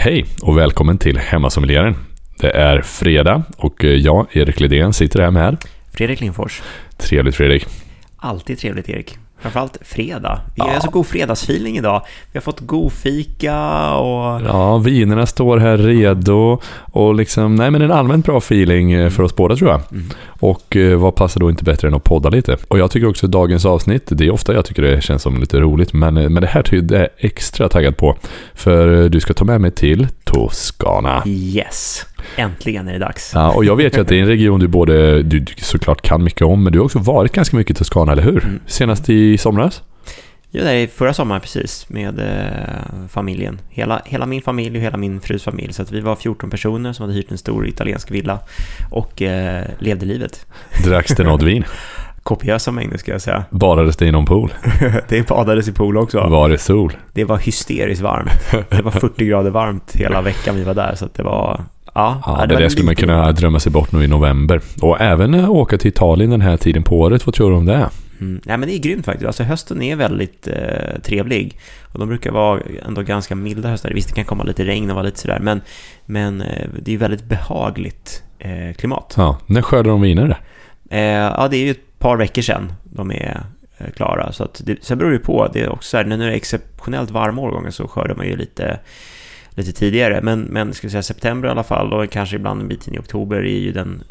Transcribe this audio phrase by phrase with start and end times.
[0.00, 1.94] Hej och välkommen till Hemmasommelieren.
[2.40, 5.56] Det är fredag och jag, Erik Lidén, sitter här med
[5.92, 6.62] Fredrik Lindfors.
[6.96, 7.66] Trevligt Fredrik.
[8.16, 9.18] Alltid trevligt Erik.
[9.40, 10.40] Framförallt fredag.
[10.54, 10.80] Vi har ja.
[10.80, 12.02] så god fredagsfeeling idag.
[12.32, 14.40] Vi har fått god fika och...
[14.46, 16.60] Ja, vinerna står här redo
[16.92, 19.80] och liksom, nej men en allmänt bra feeling eh, för oss båda tror jag.
[19.92, 20.08] Mm.
[20.40, 22.56] Och eh, vad passar då inte bättre än att podda lite?
[22.68, 25.60] Och jag tycker också dagens avsnitt, det är ofta jag tycker det känns som lite
[25.60, 28.16] roligt, men, eh, men det här tycker jag är extra taggad på.
[28.54, 31.22] För du ska ta med mig till Toscana.
[31.26, 33.32] Yes, äntligen är det dags.
[33.34, 36.24] Ja, och jag vet ju att det är en region du både, du såklart kan
[36.24, 38.44] mycket om, men du har också varit ganska mycket i Toscana, eller hur?
[38.44, 38.60] Mm.
[38.66, 39.82] Senast i somras?
[40.50, 43.60] Ja, det är förra sommaren precis med eh, familjen.
[43.68, 45.72] Hela, hela min familj och hela min frus familj.
[45.72, 48.38] Så att vi var 14 personer som hade hyrt en stor italiensk villa
[48.90, 50.46] och eh, levde livet.
[50.84, 51.64] Dracks det något vin?
[52.22, 53.44] Kopiösa mängder ska jag säga.
[53.50, 54.52] Badades det i någon pool?
[55.08, 56.20] det badades i pool också.
[56.28, 56.96] Var det sol?
[57.12, 58.68] Det var hysteriskt varmt.
[58.68, 60.94] Det var 40 grader varmt hela veckan vi var där.
[60.94, 61.60] Så att det var
[61.98, 64.60] Ja, ja, det, det där skulle man kunna drömma sig bort nu i november.
[64.82, 67.26] Och även åka till Italien den här tiden på året.
[67.26, 67.90] Vad tror du om det?
[68.20, 68.40] Mm.
[68.44, 69.26] Ja, men det är grymt faktiskt.
[69.26, 71.58] Alltså, hösten är väldigt eh, trevlig.
[71.92, 73.90] Och de brukar vara ändå ganska milda höstar.
[73.90, 75.38] Visst, det kan komma lite regn och vara lite sådär.
[75.40, 75.60] Men,
[76.06, 79.14] men eh, det är väldigt behagligt eh, klimat.
[79.16, 80.40] Ja, när skördar de viner?
[80.90, 83.42] Eh, ja, det är ju ett par veckor sedan de är
[83.78, 84.32] eh, klara.
[84.32, 85.48] Så att det, sen beror det på.
[85.52, 88.36] Det är också så här, när det är exceptionellt varma årgångar så skördar man ju
[88.36, 88.78] lite
[89.58, 90.20] lite tidigare.
[90.22, 92.98] Men, men ska säga september i alla fall och kanske ibland en bit in i
[92.98, 94.02] oktober är ju den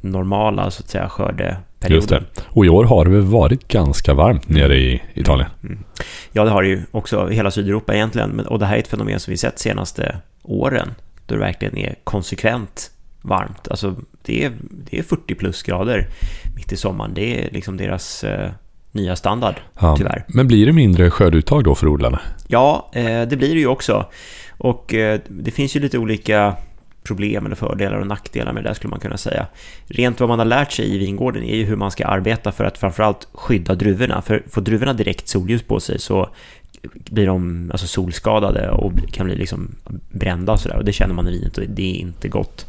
[0.00, 1.96] normala så att säga skördeperioden.
[1.96, 2.22] Just det.
[2.44, 5.50] Och i år har det varit ganska varmt nere i Italien?
[5.62, 5.72] Mm.
[5.72, 5.84] mm.
[6.32, 8.40] Ja, det har det ju också hela Sydeuropa egentligen.
[8.40, 10.94] Och det här är ett fenomen som vi sett senaste åren.
[11.26, 12.90] Då det verkligen är konsekvent
[13.22, 13.68] varmt.
[13.68, 14.52] Alltså det är,
[14.90, 16.08] det är 40 plusgrader
[16.56, 17.14] mitt i sommaren.
[17.14, 18.50] Det är liksom deras eh,
[18.92, 19.96] nya standard, ja.
[19.96, 20.24] tyvärr.
[20.28, 22.20] Men blir det mindre skördeuttag då för odlarna?
[22.46, 24.06] Ja, eh, det blir det ju också.
[24.58, 26.56] Och eh, det finns ju lite olika
[27.06, 29.46] problem eller fördelar och nackdelar med det där skulle man kunna säga.
[29.86, 32.64] Rent vad man har lärt sig i vingården är ju hur man ska arbeta för
[32.64, 34.22] att framförallt skydda druvorna.
[34.22, 36.28] För får druvorna direkt solljus på sig så
[36.92, 39.74] blir de alltså solskadade och kan bli liksom
[40.10, 40.76] brända och sådär.
[40.76, 42.66] Och det känner man i vinet och det är inte gott.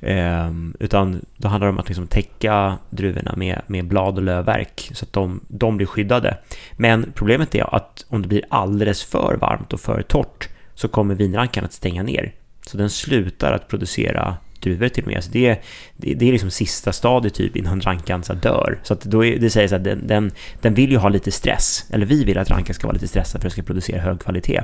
[0.00, 0.50] Eh,
[0.80, 5.04] utan då handlar det om att liksom täcka druvorna med, med blad och lövverk så
[5.04, 6.38] att de, de blir skyddade.
[6.76, 11.14] Men problemet är att om det blir alldeles för varmt och för torrt så kommer
[11.14, 12.34] vinrankan att stänga ner.
[12.66, 15.24] Så den slutar att producera druvor till och med.
[15.24, 15.62] Så det,
[15.96, 18.80] det, det är liksom sista stadiet typ innan rankan så dör.
[18.82, 21.84] Så att då är, det sägs att den, den, den vill ju ha lite stress.
[21.90, 24.20] Eller vi vill att rankan ska vara lite stressad för att den ska producera hög
[24.20, 24.62] kvalitet.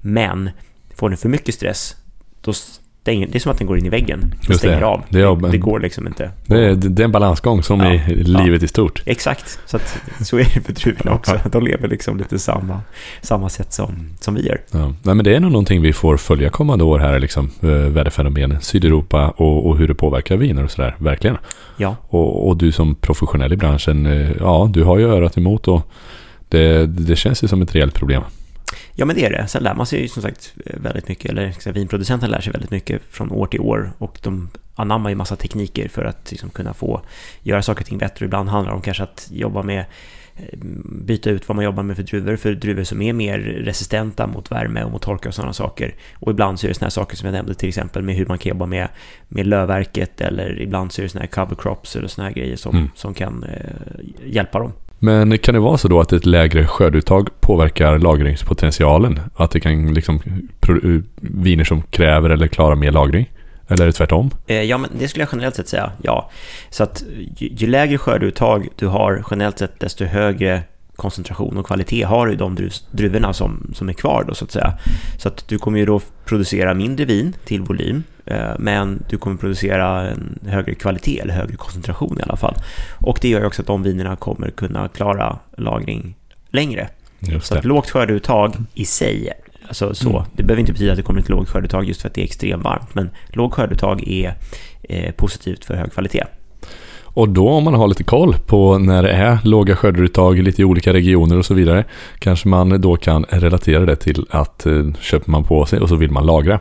[0.00, 0.50] Men
[0.94, 1.96] får den för mycket stress,
[2.40, 2.52] då
[3.02, 4.86] det är som att den går in i väggen och stänger det.
[4.86, 5.02] av.
[5.08, 6.30] Det, det, det, går liksom inte.
[6.46, 9.02] Det är, det är en balansgång som ja, i livet ja, i stort.
[9.06, 11.40] Exakt, så, att, så är det för druvorna också.
[11.52, 12.80] De lever liksom lite samma,
[13.22, 14.60] samma sätt som, som vi gör.
[14.70, 14.92] Ja.
[15.02, 18.60] Nej, men det är nog någonting vi får följa kommande år här, liksom, eh, väderfenomen,
[18.60, 21.36] Sydeuropa och, och hur det påverkar viner och sådär, verkligen.
[21.76, 21.96] Ja.
[22.08, 25.90] Och, och du som professionell i branschen, eh, ja, du har ju örat emot och
[26.48, 28.22] det, det känns ju som ett reellt problem.
[28.94, 29.48] Ja, men det är det.
[29.48, 32.70] Sen lär man sig ju som sagt väldigt mycket, eller säga, vinproducenten lär sig väldigt
[32.70, 36.74] mycket från år till år och de anammar ju massa tekniker för att liksom kunna
[36.74, 37.02] få
[37.42, 38.24] göra saker och ting bättre.
[38.24, 39.84] Ibland handlar det om kanske att jobba med
[40.36, 44.26] eh, byta ut vad man jobbar med för druvor, för druvor som är mer resistenta
[44.26, 45.94] mot värme och mot torka och sådana saker.
[46.14, 48.26] Och ibland så är det sådana här saker som jag nämnde, till exempel med hur
[48.26, 48.88] man kan jobba med,
[49.28, 52.56] med lövverket eller ibland så är det sådana här cover crops eller sådana här grejer
[52.56, 52.88] som, mm.
[52.94, 54.72] som kan eh, hjälpa dem.
[55.02, 59.20] Men kan det vara så då att ett lägre skördeuttag påverkar lagringspotentialen?
[59.34, 60.20] Att det kan liksom
[60.68, 63.30] eh, viner som kräver eller klarar mer lagring?
[63.68, 64.30] Eller är det tvärtom?
[64.46, 66.30] Eh, ja, men det skulle jag generellt sett säga, ja.
[66.70, 67.04] Så att
[67.36, 70.62] ju, ju lägre skördeuttag du har generellt sett, desto högre
[70.96, 74.78] koncentration och kvalitet har du de druvorna som, som är kvar då så att säga.
[75.18, 78.02] Så att du kommer ju då producera mindre vin till volym,
[78.58, 82.54] men du kommer producera en högre kvalitet eller högre koncentration i alla fall.
[82.98, 86.14] Och det gör ju också att de vinerna kommer kunna klara lagring
[86.50, 86.88] längre.
[87.40, 89.32] Så att lågt skördeuttag i sig,
[89.68, 90.22] alltså så, mm.
[90.32, 92.24] det behöver inte betyda att det kommer ett lågt skördeuttag just för att det är
[92.24, 94.34] extremt varmt, men lågt skördeuttag är
[94.82, 96.24] eh, positivt för hög kvalitet.
[97.12, 100.64] Och då om man har lite koll på när det är låga skördeuttag i lite
[100.64, 101.84] olika regioner och så vidare
[102.18, 105.96] kanske man då kan relatera det till att eh, köper man på sig och så
[105.96, 106.60] vill man lagra.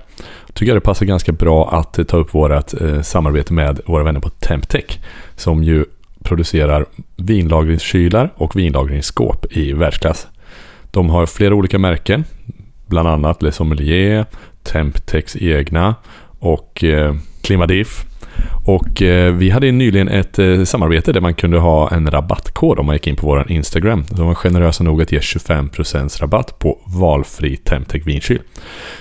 [0.59, 4.03] Tycker jag det passar ganska bra att eh, ta upp vårt eh, samarbete med våra
[4.03, 4.99] vänner på Temptech
[5.35, 5.85] som ju
[6.23, 6.85] producerar
[7.17, 10.27] vinlagringskylar och vinlagringsskåp i världsklass.
[10.91, 12.23] De har flera olika märken,
[12.87, 14.25] bland annat Le Sommelier,
[14.63, 15.95] Temptechs egna
[16.39, 17.15] och eh,
[18.65, 22.85] och eh, vi hade nyligen ett eh, samarbete där man kunde ha en rabattkod om
[22.85, 24.03] man gick in på vår Instagram.
[24.09, 28.39] De var generösa nog att ge 25% rabatt på valfri Temtec vinkyl.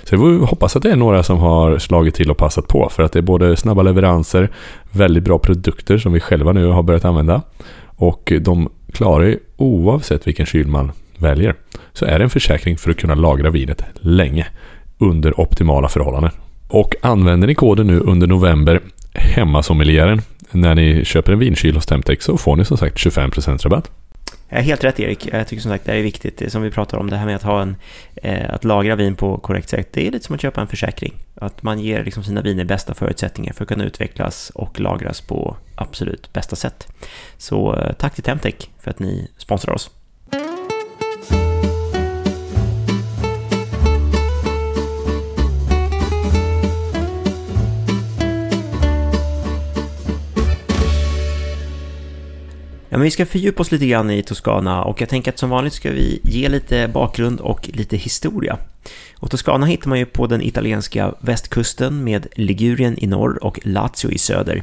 [0.04, 3.02] Så vi hoppas att det är några som har slagit till och passat på för
[3.02, 4.50] att det är både snabba leveranser,
[4.92, 7.42] väldigt bra produkter som vi själva nu har börjat använda
[7.98, 11.54] och de klarar ju oavsett vilken kyl man väljer
[11.92, 14.46] så är det en försäkring för att kunna lagra vinet länge
[14.98, 16.30] under optimala förhållanden.
[16.68, 18.80] Och använder ni koden nu under november,
[19.20, 23.90] hemmasommelieren, när ni köper en vinkyl hos Temtex så får ni som sagt 25% rabatt.
[24.48, 25.28] Jag helt rätt Erik.
[25.32, 26.38] Jag tycker som sagt det är viktigt.
[26.38, 27.76] Det som vi pratar om, det här med att, ha en,
[28.14, 29.88] eh, att lagra vin på korrekt sätt.
[29.92, 31.14] Det är lite som att köpa en försäkring.
[31.34, 35.56] Att man ger liksom sina viner bästa förutsättningar för att kunna utvecklas och lagras på
[35.74, 36.88] absolut bästa sätt.
[37.36, 39.90] Så eh, tack till Temtec för att ni sponsrar oss.
[52.90, 55.50] Ja, men vi ska fördjupa oss lite grann i Toscana och jag tänker att som
[55.50, 58.58] vanligt ska vi ge lite bakgrund och lite historia.
[59.16, 64.10] Och Toscana hittar man ju på den italienska västkusten med Ligurien i norr och Lazio
[64.10, 64.62] i söder.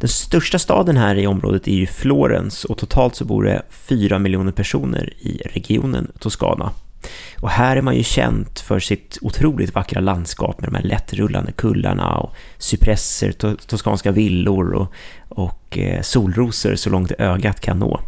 [0.00, 4.18] Den största staden här i området är ju Florens och totalt så bor det 4
[4.18, 6.72] miljoner personer i regionen Toscana.
[7.40, 11.52] Och här är man ju känt för sitt otroligt vackra landskap med de här lättrullande
[11.52, 14.92] kullarna och cypresser, to toskanska villor och,
[15.34, 18.00] och eh, solrosor så långt ögat kan nå.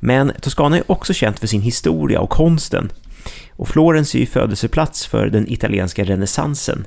[0.00, 2.92] Men Toscana är också känt för sin historia och konsten.
[3.50, 6.86] Och Florens är ju födelseplats för den italienska renässansen.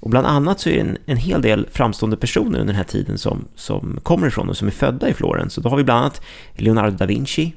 [0.00, 2.84] Och bland annat så är det en, en hel del framstående personer under den här
[2.84, 5.56] tiden som, som kommer ifrån och som är födda i Florens.
[5.56, 6.20] Och då har vi bland annat
[6.56, 7.52] Leonardo da Vinci,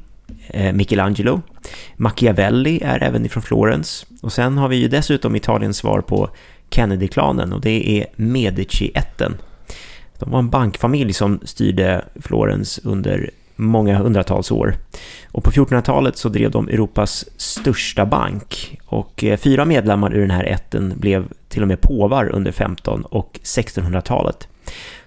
[0.48, 1.42] Eh, Michelangelo.
[1.96, 4.06] Machiavelli är även ifrån Florens.
[4.22, 6.30] Och sen har vi ju dessutom Italiens svar på
[6.70, 9.38] Kennedy-klanen och det är Medici-ätten.
[10.22, 14.76] De var en bankfamilj som styrde Florens under många hundratals år.
[15.32, 18.78] Och på 1400-talet så drev de Europas största bank.
[18.86, 23.08] Och eh, fyra medlemmar ur den här ätten blev till och med påvar under 1500
[23.12, 24.48] och 1600-talet.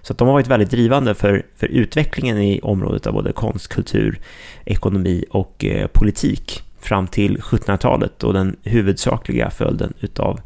[0.01, 4.19] Så de har varit väldigt drivande för, för utvecklingen i området av både konst, kultur,
[4.65, 10.41] ekonomi och eh, politik fram till 1700-talet och den huvudsakliga följden utav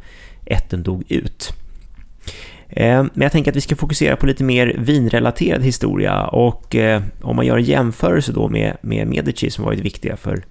[0.45, 1.53] ätten dog ut.
[2.69, 7.01] Eh, men jag tänker att vi ska fokusera på lite mer vinrelaterad historia och eh,
[7.21, 10.43] om man gör en jämförelse då med, med Medici som varit viktiga för,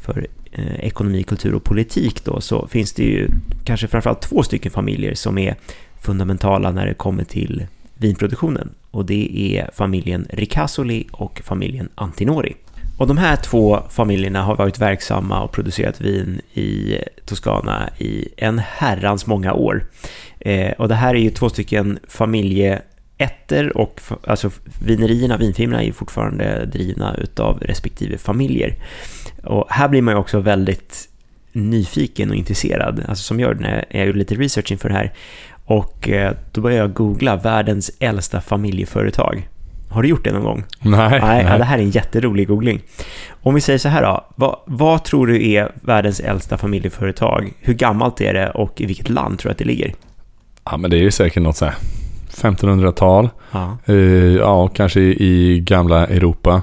[0.00, 3.28] för eh, ekonomi, kultur och politik då så finns det ju
[3.64, 5.56] kanske framförallt två stycken familjer som är
[6.00, 12.54] fundamentala när det kommer till vinproduktionen och det är familjen Ricasoli och familjen Antinori.
[12.98, 18.58] Och de här två familjerna har varit verksamma och producerat vin i Toscana i en
[18.58, 19.84] herrans många år.
[20.44, 24.50] Eh, och det här är ju två stycken familjeätter och alltså
[24.84, 28.74] vinerierna, vinfirmorna är ju fortfarande drivna utav respektive familjer.
[29.44, 31.08] Och här blir man ju också väldigt
[31.52, 35.12] nyfiken och intresserad, alltså som gör när jag gjorde lite research inför det här.
[35.64, 39.48] Och eh, då började jag googla världens äldsta familjeföretag.
[39.90, 40.64] Har du gjort det någon gång?
[40.80, 41.20] Nej.
[41.20, 42.82] Nej, Ja, det här är en jätterolig googling.
[43.42, 47.52] Om vi säger så här då, vad, vad, tror du är världens äldsta familjeföretag?
[47.60, 49.94] Hur gammalt är det och i vilket land tror du att det ligger?
[50.64, 51.74] Ja, men det är ju säkert något så här
[52.30, 53.28] 1500-tal.
[53.50, 53.78] Ja.
[53.88, 56.62] Uh, ja, kanske i gamla Europa.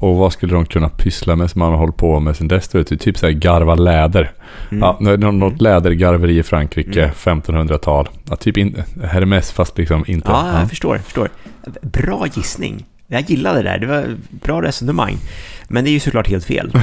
[0.00, 2.74] Och vad skulle de kunna pyssla med som man har hållit på med sen dess?
[2.74, 4.32] Vet du, typ såhär garva läder.
[4.70, 4.94] Mm.
[5.00, 7.40] Ja, något lädergarveri i Frankrike, mm.
[7.40, 8.08] 1500-tal.
[8.30, 10.30] Ja, typ in, Hermes fast liksom inte.
[10.30, 10.68] Ja, jag ja.
[10.68, 11.28] förstår, förstår.
[11.82, 12.84] Bra gissning.
[13.06, 15.16] Jag gillade det där, det var bra resonemang.
[15.68, 16.70] Men det är ju såklart helt fel.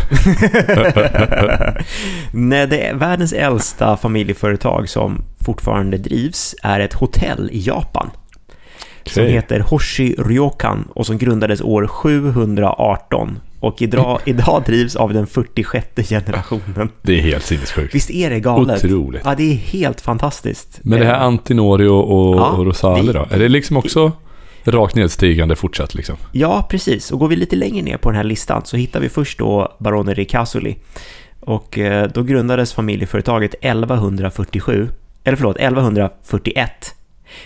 [2.31, 8.09] Nej, det är världens äldsta familjeföretag som fortfarande drivs är ett hotell i Japan.
[9.01, 9.13] Okay.
[9.13, 15.27] Som heter Hoshi Ryokan och som grundades år 718 och idag, idag drivs av den
[15.27, 16.89] 46 generationen.
[17.01, 17.95] Det är helt sinnessjukt.
[17.95, 18.85] Visst är det galet?
[18.85, 19.21] Otroligt.
[19.25, 20.79] Ja, det är helt fantastiskt.
[20.83, 23.27] Men det här Antinori och, ja, och Rosale då?
[23.29, 24.11] Är det liksom också
[24.63, 26.15] rakt nedstigande fortsatt liksom?
[26.31, 27.11] Ja, precis.
[27.11, 29.75] Och går vi lite längre ner på den här listan så hittar vi först då
[29.79, 30.77] Barone Ricasoli.
[31.39, 34.89] Och eh, då grundades familjeföretaget 1147,
[35.25, 36.95] eller förlåt, 1141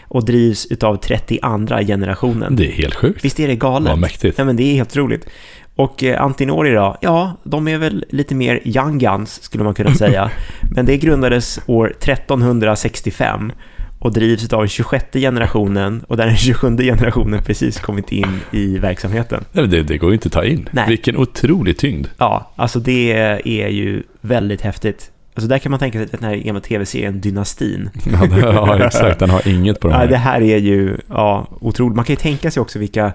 [0.08, 2.56] och drivs utav 32 generationen.
[2.56, 3.26] Det är helt sjukt.
[3.26, 3.90] Visst är det galet?
[3.90, 4.38] Vad mäktigt.
[4.38, 5.28] Ja, men det är helt roligt.
[5.76, 9.96] Och eh, Antinori då, ja, de är väl lite mer young guns skulle man kunna
[9.96, 10.32] säga.
[10.76, 13.52] men det grundades år 1365
[14.00, 19.44] och drivs av 26 generationen och där den 27 generationen precis kommit in i verksamheten.
[19.52, 20.70] Nej, det, det går ju inte att ta in.
[20.72, 20.86] Nej.
[20.88, 22.08] Vilken otrolig tyngd.
[22.18, 23.12] Ja, alltså det
[23.46, 25.12] är ju väldigt häftigt.
[25.40, 27.90] Alltså där kan man tänka sig den här gamla tv-serien Dynastin.
[28.12, 29.20] Ja, det, ja, exakt.
[29.20, 30.08] Den har inget på de Ja, här.
[30.08, 31.96] det här är ju ja, otroligt.
[31.96, 33.06] Man kan ju tänka sig också vilka...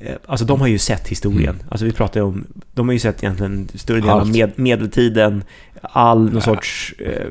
[0.00, 1.54] eh, Alltså de har ju sett historien.
[1.54, 1.66] Mm.
[1.68, 2.44] Alltså vi pratar om...
[2.74, 5.44] De har ju sett egentligen större delen av med, medeltiden,
[5.82, 7.26] all någon sorts eh,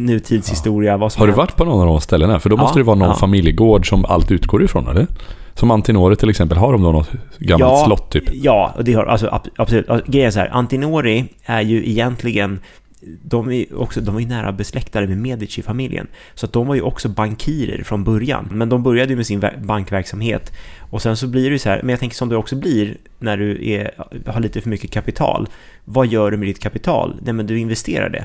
[0.00, 0.96] nutidshistoria.
[0.96, 2.40] Vad som Har du varit på någon av de ställena?
[2.40, 3.14] För då Ja, måste det vara någon ja.
[3.14, 5.06] familjegård som allt utgår ifrån, eller?
[5.54, 7.84] Som Antinori till exempel, har de då något gammalt Ja.
[7.86, 8.24] slott typ?
[8.32, 9.88] Ja, det har alltså ab- absolut.
[9.90, 12.60] Alltså, grejen är så här, Antinori är ju egentligen
[13.22, 16.06] de är också, de var ju nära besläktade med Medici-familjen.
[16.34, 18.48] Så att de var ju också bankirer från början.
[18.52, 20.52] Men de började ju med sin bankverksamhet.
[20.78, 22.96] Och sen så blir det ju så här, men jag tänker som det också blir
[23.18, 23.90] när du är,
[24.26, 25.48] har lite för mycket kapital.
[25.84, 27.20] Vad gör du med ditt kapital?
[27.22, 28.24] Nej men du investerar det.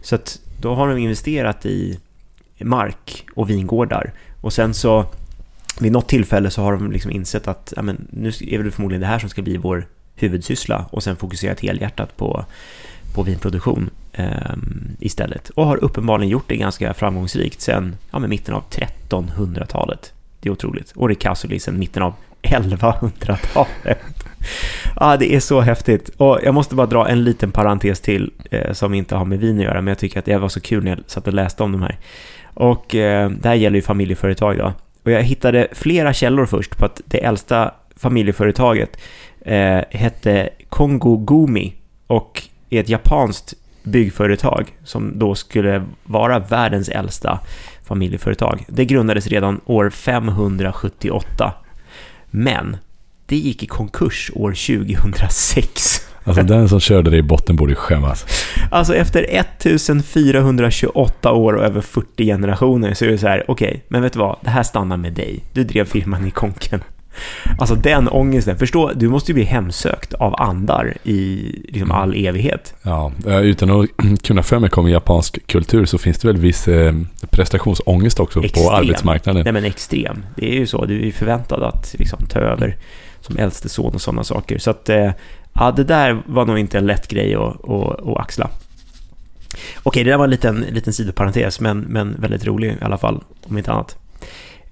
[0.00, 1.98] Så att då har de investerat i
[2.58, 4.12] mark och vingårdar.
[4.40, 5.06] Och sen så
[5.80, 9.00] vid något tillfälle så har de liksom insett att ja, men, nu är det förmodligen
[9.00, 12.44] det här som ska bli vår huvudsyssla och sen fokuserat helhjärtat på,
[13.14, 15.48] på vinproduktion Ehm, istället.
[15.48, 20.12] Och har uppenbarligen gjort det ganska framgångsrikt sen ja, mitten av 1300-talet.
[20.40, 20.92] Det är otroligt.
[20.96, 23.98] Och Ricasoli sen mitten av 1100-talet.
[25.00, 26.08] Ja, det är så häftigt.
[26.08, 29.58] Och jag måste bara dra en liten parentes till eh, som inte har med vin
[29.58, 31.62] att göra, men jag tycker att det var så kul när jag satt och läste
[31.62, 31.98] om de här.
[32.54, 34.72] Och eh, det här gäller ju familjeföretag då.
[35.02, 39.00] Och jag hittade flera källor först på att det äldsta familjeföretaget
[39.40, 41.74] eh, hette Kongo Gumi
[42.06, 47.40] och är ett japanskt byggföretag som då skulle vara världens äldsta
[47.84, 48.64] familjeföretag.
[48.68, 51.54] Det grundades redan år 578.
[52.30, 52.76] Men
[53.26, 56.08] det gick i konkurs år 2006.
[56.24, 58.26] Alltså den som körde det i botten borde skämmas.
[58.70, 64.02] Alltså efter 1428 år och över 40 generationer så är det så här, okej, men
[64.02, 65.44] vet du vad, det här stannar med dig.
[65.52, 66.80] Du drev firman i konken.
[67.58, 72.74] Alltså den ångesten, förstå, du måste ju bli hemsökt av andar i liksom all evighet.
[72.82, 73.88] Ja, eh, utan att
[74.22, 76.94] kunna för mycket om japansk kultur så finns det väl viss eh,
[77.30, 78.64] prestationsångest också Extrem.
[78.64, 79.42] på arbetsmarknaden.
[79.44, 80.24] Nej men extrem.
[80.36, 82.76] Det är ju så, du är ju förväntad att liksom, ta över
[83.20, 84.58] som äldste son och sådana saker.
[84.58, 85.10] Så att, eh,
[85.52, 88.50] ja, det där var nog inte en lätt grej att, att, att axla.
[89.82, 93.24] Okej, det där var en liten, liten sidoparentes, men, men väldigt rolig i alla fall,
[93.44, 93.96] om inte annat.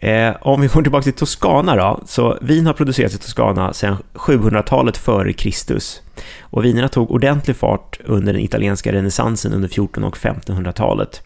[0.01, 3.97] Eh, om vi går tillbaka till Toscana då, så vin har producerats i Toscana sedan
[4.15, 6.03] 700-talet före Kristus.
[6.41, 11.23] Och vinerna tog ordentlig fart under den italienska renässansen under 1400 och 1500-talet.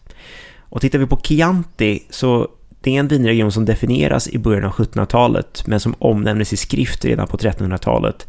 [0.59, 2.47] Och tittar vi på Chianti så
[2.81, 7.05] det är en vinregion som definieras i början av 1700-talet men som omnämndes i skrift
[7.05, 8.27] redan på 1300-talet.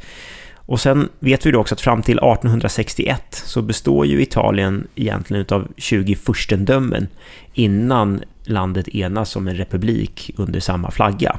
[0.54, 5.40] Och sen vet vi då också att fram till 1861 så består ju Italien egentligen
[5.40, 7.08] utav 20 furstendömen
[7.54, 11.36] innan landet enas som en republik under samma flagga.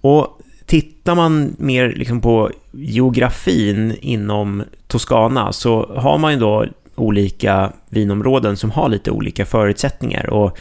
[0.00, 7.72] Och tittar man mer liksom på geografin inom Toscana så har man ju då olika
[7.88, 10.30] vinområden som har lite olika förutsättningar.
[10.30, 10.58] Och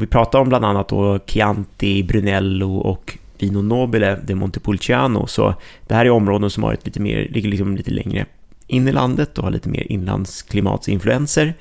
[0.00, 5.26] vi pratar om bland annat då Chianti, Brunello och Vino Nobile de Montepulciano.
[5.26, 5.54] Så
[5.86, 8.26] det här är områden som har ett lite mer, ligger liksom lite längre
[8.66, 11.54] in i landet och har lite mer inlandsklimatsinfluenser.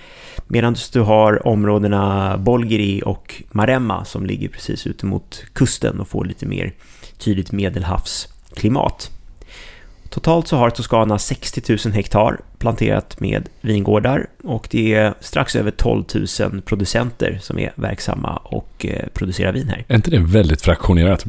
[0.48, 6.26] Medan du har områdena Bolgeri och Maremma som ligger precis ute mot kusten och får
[6.26, 6.74] lite mer
[7.18, 9.12] tydligt medelhavsklimat.
[10.10, 15.72] Totalt så har Toscana 60 000 hektar planterat med vingårdar och det är strax över
[15.72, 16.04] 12
[16.40, 19.86] 000 producenter som är verksamma och eh, producerar vin här.
[19.88, 21.26] Är inte det väldigt fraktionerat?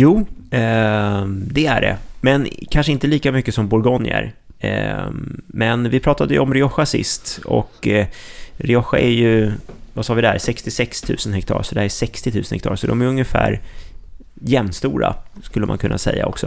[0.00, 1.96] Jo, eh, det är det.
[2.20, 4.32] Men kanske inte lika mycket som Bourgogne är.
[4.58, 5.10] Eh,
[5.46, 8.06] men vi pratade ju om Rioja sist och eh,
[8.56, 9.52] Rioja är ju,
[9.94, 12.86] vad sa vi där, 66 000 hektar, så det här är 60 000 hektar, så
[12.86, 13.60] de är ungefär
[14.34, 16.46] jämnstora, skulle man kunna säga också.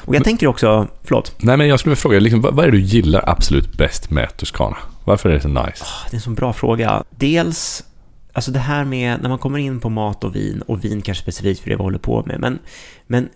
[0.00, 2.66] Och jag Men- tänker också, förlåt, Nej, men jag skulle vilja fråga, liksom, vad, vad
[2.66, 4.76] är det du gillar absolut bäst med Toscana?
[5.04, 5.84] Varför är det så nice?
[6.10, 7.02] det är en så bra fråga.
[7.10, 7.84] Dels,
[8.32, 11.22] alltså det här med när man kommer in på mat och vin, och vin kanske
[11.22, 12.58] specifikt för det vi håller på med, men,
[13.06, 13.28] men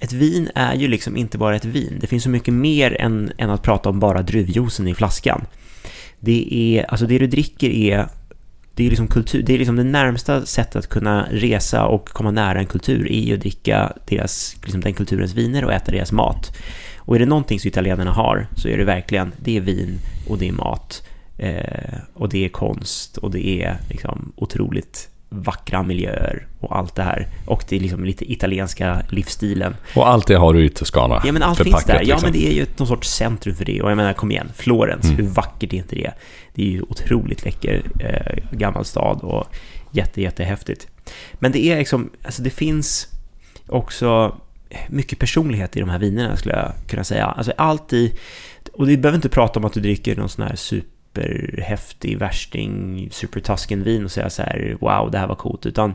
[0.00, 1.98] ett vin är ju liksom inte bara ett vin.
[2.00, 5.44] Det finns så mycket mer än, än att prata om bara druvjuicen i flaskan.
[6.20, 8.08] Det är, alltså det du dricker är
[8.74, 12.30] det är liksom kultur, det är liksom det närmsta sättet att kunna resa och komma
[12.30, 16.12] nära en kultur är ju att dricka deras, liksom den kulturens viner och äta deras
[16.12, 16.56] mat.
[16.96, 20.38] Och är det någonting som italienarna har så är det verkligen, det är vin och
[20.38, 21.02] det är mat.
[21.38, 27.02] Eh, och det är konst och det är liksom otroligt vackra miljöer och allt det
[27.02, 27.28] här.
[27.46, 29.76] Och det är liksom lite italienska livsstilen.
[29.96, 31.94] Och allt det har du i Toscana Ja men allt finns där.
[31.94, 32.20] Ja liksom.
[32.22, 33.82] men det är ju någon sorts centrum för det.
[33.82, 35.16] Och jag menar kom igen, Florens, Mm.
[35.16, 36.12] hur vackert är inte det?
[36.54, 39.46] Det är ju otroligt läcker eh, gammal stad och
[39.92, 40.86] jätte jättehäftigt.
[41.34, 43.08] Men det är liksom, alltså det finns
[43.66, 44.36] också
[44.88, 47.26] mycket personlighet i de här vinerna skulle jag kunna säga.
[47.26, 48.18] Alltså allt i,
[48.72, 50.56] och vi behöver inte prata om att du dricker någon sån här
[51.14, 55.94] superhäftig värsting, super Tusken-vin och säga så här wow, det här var coolt, utan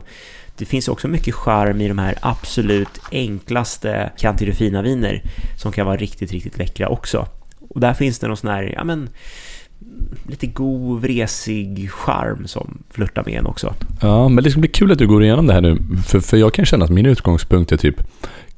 [0.56, 5.22] det finns också mycket charm i de här absolut enklaste Chianti Rufina viner
[5.58, 7.26] som kan vara riktigt, riktigt läckra också.
[7.68, 9.08] Och där finns det någon sån här, ja men
[10.28, 13.74] lite god, vresig charm som flörtar med en också.
[14.00, 15.78] Ja, men det ska bli kul att du går igenom det här nu.
[16.06, 17.96] För, för jag kan känna att min utgångspunkt är typ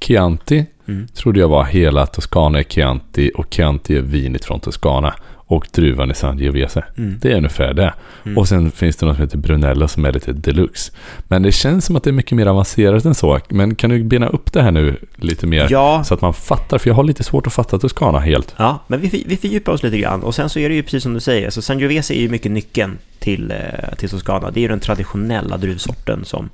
[0.01, 1.09] Chianti mm.
[1.09, 5.15] trodde jag var hela Toscana Chianti och Chianti är vinet från Toscana
[5.47, 6.85] och druvan i Sangiovese.
[6.99, 7.19] Mm.
[7.23, 7.95] Det är ungefär det.
[8.25, 8.38] Mm.
[8.38, 10.93] Och sen finns det något som heter Brunello som är lite deluxe.
[11.29, 13.41] Men det känns som att det är mycket mer avancerat än så.
[13.49, 15.69] Men kan du bena upp det här nu lite mer?
[15.71, 16.05] Ja.
[16.05, 18.55] Så att man fattar, för jag har lite svårt att fatta Toscana helt.
[18.57, 20.23] Ja, men vi, vi fördjupar oss lite grann.
[20.23, 22.53] Och sen så är det ju precis som du säger, alltså Sangiovese är ju mycket
[22.53, 24.50] nyckeln till, eh, till Toscana.
[24.50, 26.50] Det är ju den traditionella druvsorten som,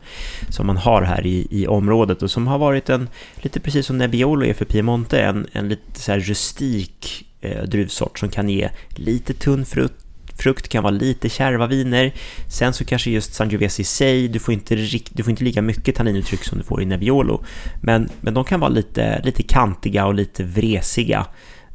[0.49, 3.99] som man har här i, i området och som har varit en, lite precis som
[3.99, 8.69] Nebbiolo är för Piemonte, en, en lite så här rustik Eh, druvsort som kan ge
[8.89, 9.95] lite tunn frukt,
[10.39, 12.13] frukt kan vara lite kärva viner.
[12.49, 14.75] Sen så kanske just Sangiovese i sig, du får inte,
[15.11, 17.45] du får inte lika mycket tanninuttryck som du får i Nebbiolo.
[17.81, 21.27] Men, men de kan vara lite, lite kantiga och lite vresiga,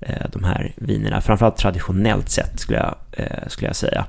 [0.01, 1.21] eh, de här vinerna.
[1.21, 4.05] Framförallt traditionellt sett skulle jag, eh, skulle jag säga.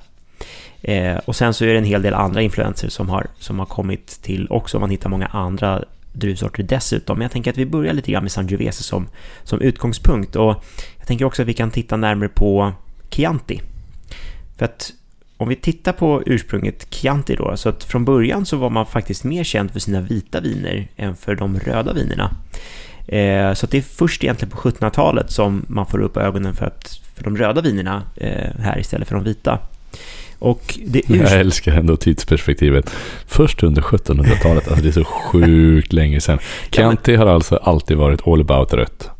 [0.83, 3.67] Eh, och sen så är det en hel del andra influenser som har, som har
[3.67, 4.79] kommit till också.
[4.79, 5.85] Man hittar många andra
[6.19, 7.19] druvsorter dessutom.
[7.19, 9.09] Men jag tänker att vi börjar lite grann med Sangiovese som,
[9.45, 10.37] som utgångspunkt.
[10.37, 10.65] Och
[10.99, 12.73] jag tänker också att vi kan titta närmare på
[13.11, 13.61] Chianti.
[14.57, 14.93] För att
[15.37, 19.25] om vi tittar på ursprunget Chianti då, så att från början så var man faktiskt
[19.25, 22.37] mer känd för sina vita viner än för de röda vinerna.
[23.09, 26.67] Eh, så att det är först egentligen på 1700-talet som man får upp ögonen för,
[26.67, 29.59] att, för de röda vinerna eh, här istället för de vita.
[30.39, 32.91] Och det Jag älskar ändå tidsperspektivet.
[33.27, 36.39] Först under 1700-talet, alltså det är så sjukt länge sedan.
[36.71, 39.11] Chianti har alltså alltid varit all about rött.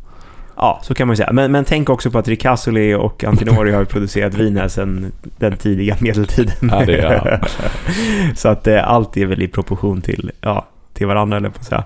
[0.55, 1.31] Ja, så kan man ju säga.
[1.31, 5.57] Men, men tänk också på att Ricasoli och Antinori har producerat vin här sedan den
[5.57, 6.69] tidiga medeltiden.
[6.71, 7.41] Ja, det är,
[8.35, 11.65] så att eh, allt är väl i proportion till, ja, till varandra, eller på att
[11.65, 11.83] säga.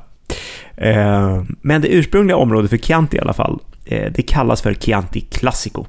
[0.77, 5.21] Eh, men det ursprungliga området för Chianti i alla fall, eh, det kallas för Chianti
[5.21, 5.86] Classico.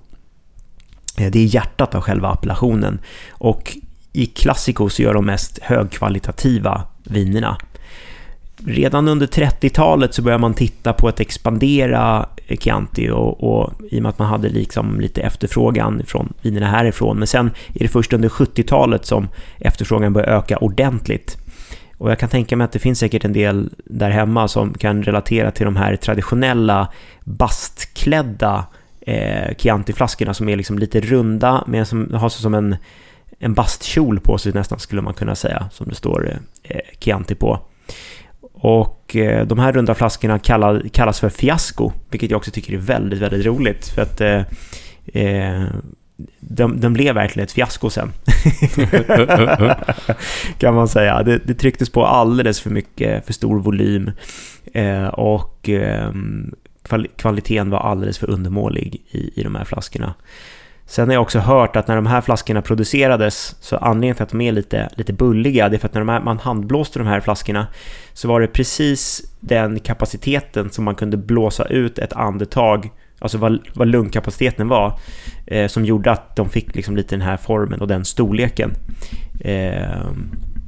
[1.18, 2.98] Eh, det är hjärtat av själva appellationen.
[3.30, 3.76] Och
[4.12, 7.56] i Classico så gör de mest högkvalitativa vinerna.
[8.66, 12.28] Redan under 30-talet så börjar man titta på att expandera
[12.60, 17.18] Chianti och, och i och med att man hade liksom lite efterfrågan från vinerna härifrån.
[17.18, 21.38] Men sen är det först under 70-talet som efterfrågan börjar öka ordentligt.
[21.98, 25.02] Och jag kan tänka mig att det finns säkert en del där hemma som kan
[25.02, 26.88] relatera till de här traditionella
[27.24, 28.64] bastklädda
[29.06, 32.76] eh, Chianti-flaskorna som är liksom lite runda, men som har så som en,
[33.38, 37.60] en bastkjol på sig nästan skulle man kunna säga, som det står eh, Chianti på.
[38.52, 42.78] Och eh, de här runda flaskorna kallar, kallas för fiasko, vilket jag också tycker är
[42.78, 43.88] väldigt, väldigt roligt.
[43.88, 44.42] För att eh,
[45.22, 45.64] eh
[46.40, 48.12] de, de blev verkligen ett fiasko sen.
[50.58, 51.22] kan man säga.
[51.22, 54.10] Det, det trycktes på alldeles för mycket, för stor volym.
[54.74, 56.12] Eh, och eh,
[57.16, 60.14] kvaliteten var alldeles för undermålig i, i de här flaskorna.
[60.86, 64.30] Sen har jag också hört att när de här flaskorna producerades, så anledningen till att
[64.30, 67.20] de är lite, lite bulliga, det är för att när här, man handblåste de här
[67.20, 67.66] flaskorna
[68.12, 73.58] så var det precis den kapaciteten som man kunde blåsa ut ett andetag, alltså vad,
[73.74, 74.98] vad lungkapaciteten var,
[75.46, 78.72] eh, som gjorde att de fick liksom lite den här formen och den storleken.
[79.40, 80.06] Eh,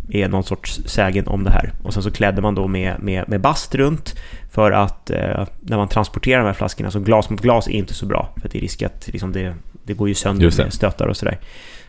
[0.09, 1.73] är någon sorts sägen om det här.
[1.83, 4.15] Och sen så klädde man då med, med, med bast runt
[4.51, 7.95] för att eh, när man transporterar de här flaskorna så glas mot glas är inte
[7.95, 10.73] så bra för att det är risk att liksom det, det går ju sönder med
[10.73, 11.39] stötar och sådär.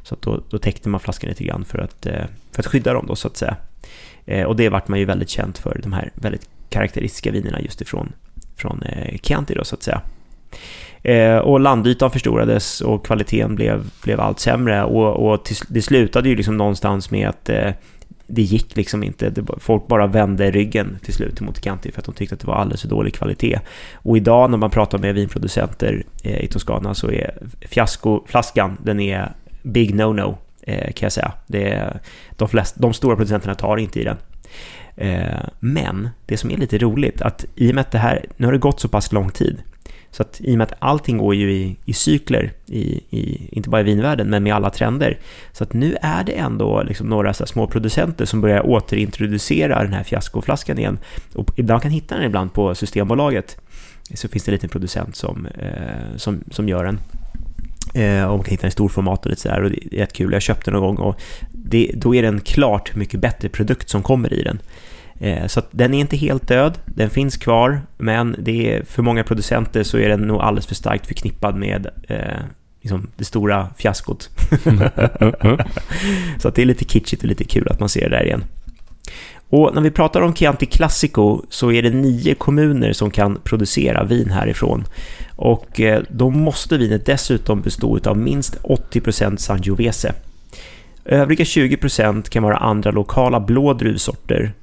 [0.03, 2.93] Så att då, då täckte man flaskan lite grann för att, eh, för att skydda
[2.93, 3.56] dem då så att säga.
[4.25, 7.82] Eh, och det vart man ju väldigt känt för, de här väldigt karaktäristiska vinerna just
[7.82, 8.13] ifrån
[8.58, 10.01] från eh, Chianti då så att säga.
[11.03, 16.30] Eh, och landytan förstorades och kvaliteten blev, blev allt sämre och, och till, det slutade
[16.30, 17.71] ju liksom någonstans med att eh,
[18.27, 19.29] det gick liksom inte.
[19.29, 22.47] Det, folk bara vände ryggen till slut mot Chianti för att de tyckte att det
[22.47, 23.59] var alldeles för dålig kvalitet.
[23.93, 29.31] Och idag när man pratar med vinproducenter eh, i Toscana så är fiaskoflaskan, den är
[29.63, 31.31] big no-no eh, kan jag säga.
[31.47, 31.99] Det är,
[32.35, 34.17] de, flest, de stora producenterna tar inte i den.
[34.95, 38.45] Eh, men det som är lite roligt att i och med att det här, nu
[38.45, 39.63] har det gått så pass lång tid
[40.11, 43.69] så att i och med att allting går ju i, i cykler, i, i, inte
[43.69, 45.19] bara i vinvärlden, men med alla trender.
[45.51, 49.93] Så att nu är det ändå liksom några så små producenter som börjar återintroducera den
[49.93, 50.99] här fiaskoflaskan igen.
[51.33, 53.57] Och ibland kan hitta den ibland på Systembolaget.
[54.13, 56.99] Så finns det en liten producent som, eh, som, som gör den.
[57.93, 59.63] Eh, och man kan hitta den i storformat och lite sådär.
[59.63, 60.33] Och det är kul.
[60.33, 63.89] Jag köpte den någon gång och det, då är det en klart mycket bättre produkt
[63.89, 64.59] som kommer i den.
[65.19, 69.03] Eh, så att den är inte helt död, den finns kvar, men det är, för
[69.03, 72.41] många producenter så är den nog alldeles för starkt förknippad med eh,
[72.82, 74.30] liksom det stora fiaskot.
[76.39, 78.43] så att det är lite kitschigt och lite kul att man ser det där igen.
[79.49, 84.03] Och när vi pratar om Chianti Classico så är det nio kommuner som kan producera
[84.03, 84.84] vin härifrån.
[85.36, 90.13] Och eh, då måste vinet dessutom bestå av minst 80% Sangiovese.
[91.06, 94.53] Övriga 20% kan vara andra lokala blå druvsorter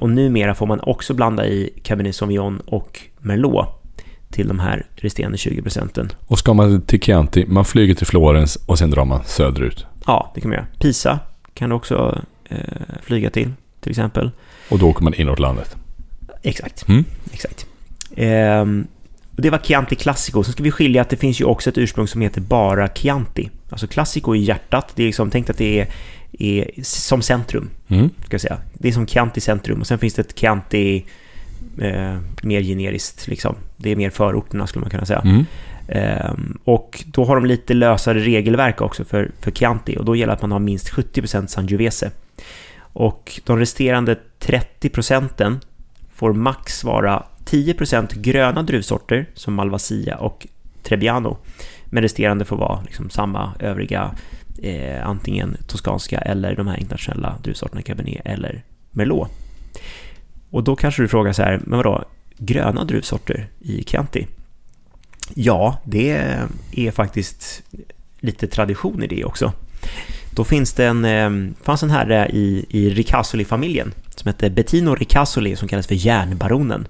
[0.00, 3.82] och numera får man också blanda i Cabernet Sauvignon och Merlot
[4.30, 6.10] till de här resterande 20%.
[6.26, 9.86] Och ska man till Chianti, man flyger till Florens och sen drar man söderut?
[10.06, 10.66] Ja, det kan man göra.
[10.78, 11.18] Pisa
[11.54, 12.58] kan du också eh,
[13.02, 14.30] flyga till, till exempel.
[14.68, 15.76] Och då åker man inåt landet?
[16.42, 17.04] Exakt, mm.
[17.32, 17.66] exakt.
[18.16, 18.64] Eh,
[19.36, 20.44] det var Chianti Classico.
[20.44, 23.50] Sen ska vi skilja att det finns ju också ett ursprung som heter bara Chianti.
[23.70, 24.92] Alltså Classico är hjärtat.
[24.94, 25.88] Det är liksom, tänk att det är,
[26.38, 27.70] är som centrum.
[27.88, 28.10] Mm.
[28.24, 28.58] Ska säga.
[28.72, 31.04] Det är som Chianti centrum och sen finns det ett Chianti
[31.78, 33.28] eh, mer generiskt.
[33.28, 33.54] Liksom.
[33.76, 35.22] Det är mer förorterna skulle man kunna säga.
[35.24, 35.44] Mm.
[35.88, 36.32] Eh,
[36.64, 40.42] och då har de lite lösare regelverk också för, för Chianti och då gäller att
[40.42, 42.10] man har minst 70% Sangiovese.
[42.78, 45.60] Och de resterande 30 procenten
[46.14, 50.46] får max vara 10% gröna druvsorter som Malvasia och
[50.82, 51.38] Trebbiano.
[51.84, 54.14] Men resterande får vara liksom samma övriga,
[54.62, 59.28] eh, antingen toskanska eller de här internationella druvsorterna Cabernet eller Merlot.
[60.50, 62.04] Och då kanske du frågar så här, men vadå,
[62.38, 64.26] gröna druvsorter i Chianti?
[65.34, 66.10] Ja, det
[66.72, 67.62] är faktiskt
[68.20, 69.52] lite tradition i det också.
[70.34, 75.56] Då finns det en, eh, fanns en herre i, i Ricasoli-familjen som hette Bettino Ricasoli
[75.56, 76.88] som kallas för järnbaronen.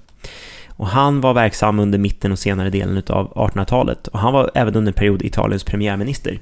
[0.69, 4.75] Och han var verksam under mitten och senare delen av 1800-talet och han var även
[4.75, 6.41] under en period Italiens premiärminister.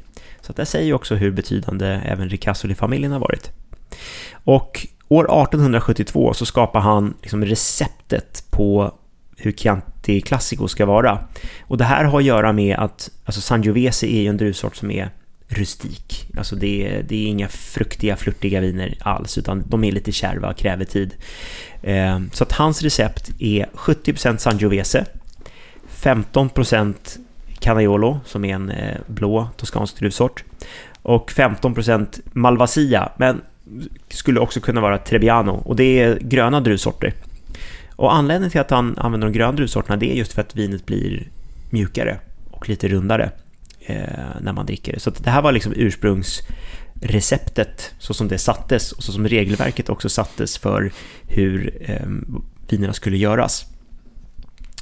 [0.51, 3.51] Så det säger ju också hur betydande även Ricasoli-familjen har varit.
[4.33, 8.95] Och år 1872 så skapar han liksom receptet på
[9.37, 11.19] hur Chianti Classico ska vara.
[11.61, 14.91] Och det här har att göra med att alltså Sangiovese är ju en druvsort som
[14.91, 15.11] är
[15.49, 16.31] rustik.
[16.39, 20.51] Alltså det är, det är inga fruktiga, flörtiga viner alls, utan de är lite kärva
[20.51, 21.15] och kräver tid.
[21.83, 25.05] Eh, så att hans recept är 70% Sangiovese,
[26.03, 26.95] 15%
[27.61, 30.45] Canaiolo, som är en eh, blå toskansk druvsort,
[31.03, 33.41] och 15% Malvasia, men
[34.09, 37.15] skulle också kunna vara Trebbiano, och det är gröna druvsorter.
[37.97, 40.87] Och anledningen till att han använder de gröna druvsorterna, det är just för att vinet
[40.87, 41.29] blir
[41.71, 42.19] mjukare
[42.51, 43.31] och lite rundare
[43.81, 45.01] eh, när man dricker det.
[45.01, 50.09] Så det här var liksom ursprungsreceptet så som det sattes och så som regelverket också
[50.09, 50.93] sattes för
[51.27, 52.07] hur eh,
[52.69, 53.67] vinerna skulle göras.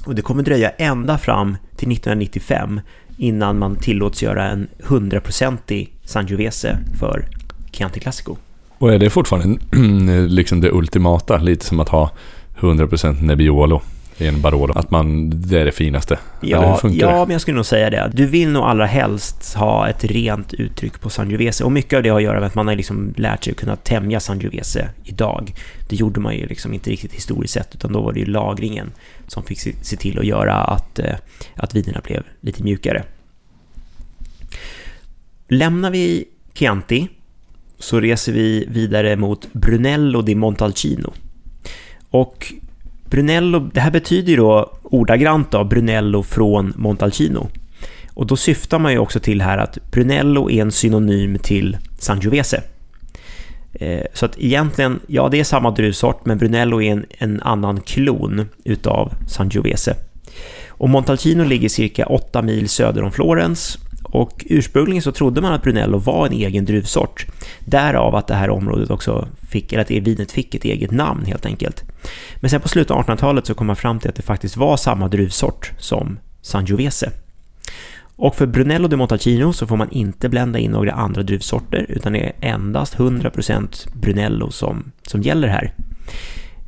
[0.05, 2.81] Och det kommer dröja ända fram till 1995
[3.17, 7.25] innan man tillåts göra en 100% Sangiovese för
[7.71, 8.35] Chianti Classico.
[8.77, 9.59] Och är det fortfarande
[10.27, 12.11] liksom det ultimata, lite som att ha
[12.59, 13.81] 100% Nebbiolo?
[14.21, 14.73] I en Barolo.
[14.73, 16.19] Att man, det är det finaste.
[16.41, 18.11] Ja, ja men jag skulle nog säga det.
[18.13, 21.63] Du vill nog allra helst ha ett rent uttryck på Sangiovese.
[21.63, 23.57] Och mycket av det har att göra med att man har liksom lärt sig att
[23.57, 25.53] kunna tämja Sangiovese idag.
[25.89, 28.91] Det gjorde man ju liksom inte riktigt historiskt sett, utan då var det ju lagringen
[29.27, 31.15] som fick se till att göra att, eh,
[31.55, 33.03] att vinerna blev lite mjukare.
[35.47, 37.07] Lämnar vi Chianti
[37.79, 41.13] så reser vi vidare mot Brunello di Montalcino.
[42.09, 42.53] Och
[43.09, 47.49] Brunello, det här betyder ju då ordagrant då, Brunello från Montalcino.
[48.13, 52.61] Och då syftar man ju också till här att Brunello är en synonym till Sangiovese.
[53.73, 57.81] Eh, så att egentligen, ja det är samma druvsort, men Brunello är en, en annan
[57.81, 59.95] klon utav Sangiovese.
[60.67, 63.77] Och Montalcino ligger cirka 8 mil söder om Florens
[64.11, 67.25] och ursprungligen så trodde man att Brunello var en egen druvsort.
[67.59, 71.45] Därav att det här området också fick, eller att vinet fick ett eget namn helt
[71.45, 71.83] enkelt.
[72.35, 74.77] Men sen på slutet av 1800-talet så kom man fram till att det faktiskt var
[74.77, 77.09] samma druvsort som Sangiovese.
[78.15, 82.13] Och för Brunello de Montalcino så får man inte blända in några andra druvsorter utan
[82.13, 85.73] det är endast 100% Brunello som, som gäller här.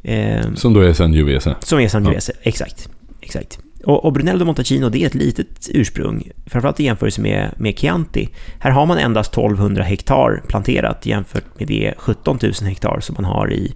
[0.03, 1.55] Eh, som då är Sangiovese?
[1.59, 2.39] Som är Sangiovese, ja.
[2.43, 2.89] exakt.
[3.21, 3.59] exakt.
[3.83, 8.29] Och, och Brunello Montalcino det är ett litet ursprung, framförallt i jämförelse med, med Chianti.
[8.59, 13.25] Här har man endast 1200 hektar planterat jämfört med de 17 000 hektar som man
[13.25, 13.75] har i,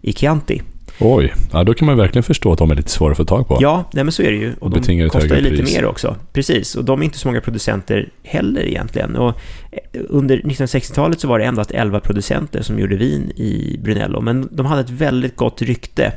[0.00, 0.62] i Chianti.
[1.00, 3.48] Oj, ja, då kan man verkligen förstå att de är lite svåra att få tag
[3.48, 3.58] på.
[3.60, 4.52] Ja, nej, men så är det ju.
[4.54, 5.76] Och, och de kostar ju lite pris.
[5.76, 6.16] mer också.
[6.32, 9.16] Precis, och de är inte så många producenter heller egentligen.
[9.16, 9.34] Och
[9.72, 14.48] eh, under 1960-talet så var det endast 11 producenter som gjorde vin i Brunello, men
[14.52, 16.12] de hade ett väldigt gott rykte.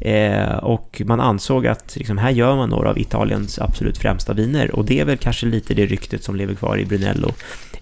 [0.00, 4.74] Eh, och man ansåg att liksom, här gör man några av Italiens absolut främsta viner.
[4.74, 7.32] Och det är väl kanske lite det ryktet som lever kvar i Brunello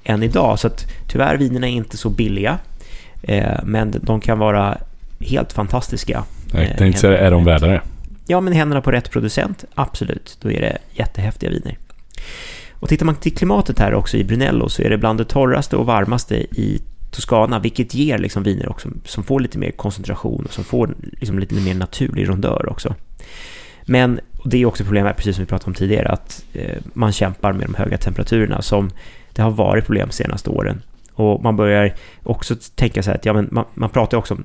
[0.05, 0.59] än idag.
[0.59, 2.59] Så att tyvärr, vinerna är inte så billiga.
[3.23, 4.79] Eh, men de kan vara
[5.21, 6.25] helt fantastiska.
[6.57, 7.81] Jag eh, tänkte säga, är de värda det?
[8.27, 10.39] Ja, men händerna på rätt producent, absolut.
[10.41, 11.79] Då är det jättehäftiga viner.
[12.73, 15.77] Och tittar man till klimatet här också i Brunello så är det bland det torraste
[15.77, 20.53] och varmaste i Toscana, vilket ger liksom viner också som får lite mer koncentration och
[20.53, 22.95] som får liksom lite mer naturlig rondör också.
[23.87, 27.53] Men det är också problemet, precis som vi pratade om tidigare, att eh, man kämpar
[27.53, 28.91] med de höga temperaturerna som
[29.33, 30.83] det har varit problem de senaste åren.
[31.13, 34.45] Och man börjar också tänka så här att ja, men man, man pratar också om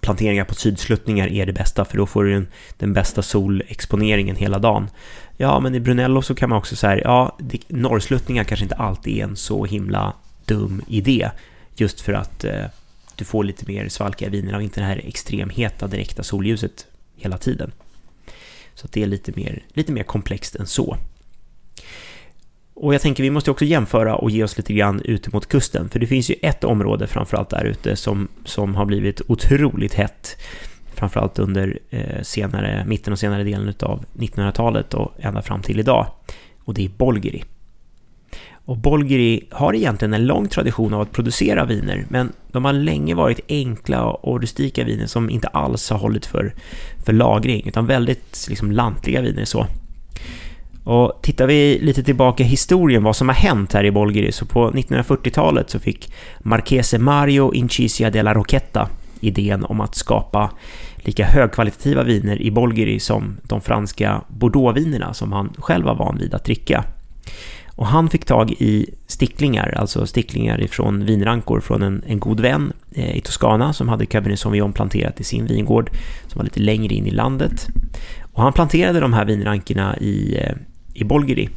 [0.00, 4.58] planteringar på sydsluttningar är det bästa, för då får du den, den bästa solexponeringen hela
[4.58, 4.88] dagen.
[5.36, 9.24] Ja, men i Brunello så kan man också säga, ja, norrsluttningar kanske inte alltid är
[9.24, 11.30] en så himla dum idé,
[11.74, 12.64] just för att eh,
[13.16, 16.86] du får lite mer svalka i vinerna och inte det här extremheta direkta solljuset
[17.16, 17.72] hela tiden.
[18.74, 20.96] Så det är lite mer, lite mer komplext än så.
[22.82, 25.88] Och jag tänker vi måste också jämföra och ge oss lite grann ute mot kusten.
[25.88, 30.36] För det finns ju ett område framförallt där ute som, som har blivit otroligt hett.
[30.94, 36.06] Framförallt under eh, senare, mitten och senare delen av 1900-talet och ända fram till idag.
[36.64, 37.44] Och det är Bolgeri.
[38.64, 43.14] Och Bolgeri har egentligen en lång tradition av att producera viner, men de har länge
[43.14, 46.54] varit enkla och rustika viner som inte alls har hållit för,
[47.04, 49.66] för lagring, utan väldigt liksom, lantliga viner så.
[50.84, 54.46] Och tittar vi lite tillbaka i historien, vad som har hänt här i Bolgeri, så
[54.46, 58.88] på 1940-talet så fick Marchese Mario Incisia della Rocchetta
[59.20, 60.50] idén om att skapa
[60.96, 66.34] lika högkvalitativa viner i Bolgeri som de franska Bordeauxvinerna som han själv var van vid
[66.34, 66.84] att dricka.
[67.80, 72.72] Och han fick tag i sticklingar, alltså sticklingar ifrån vinrankor från en, en god vän
[72.92, 75.90] eh, i Toscana som hade Cabernet Sauvignon planterat i sin vingård
[76.26, 77.68] som var lite längre in i landet.
[78.32, 80.56] Och han planterade de här vinrankorna i, eh,
[80.94, 81.48] i Bolgeri.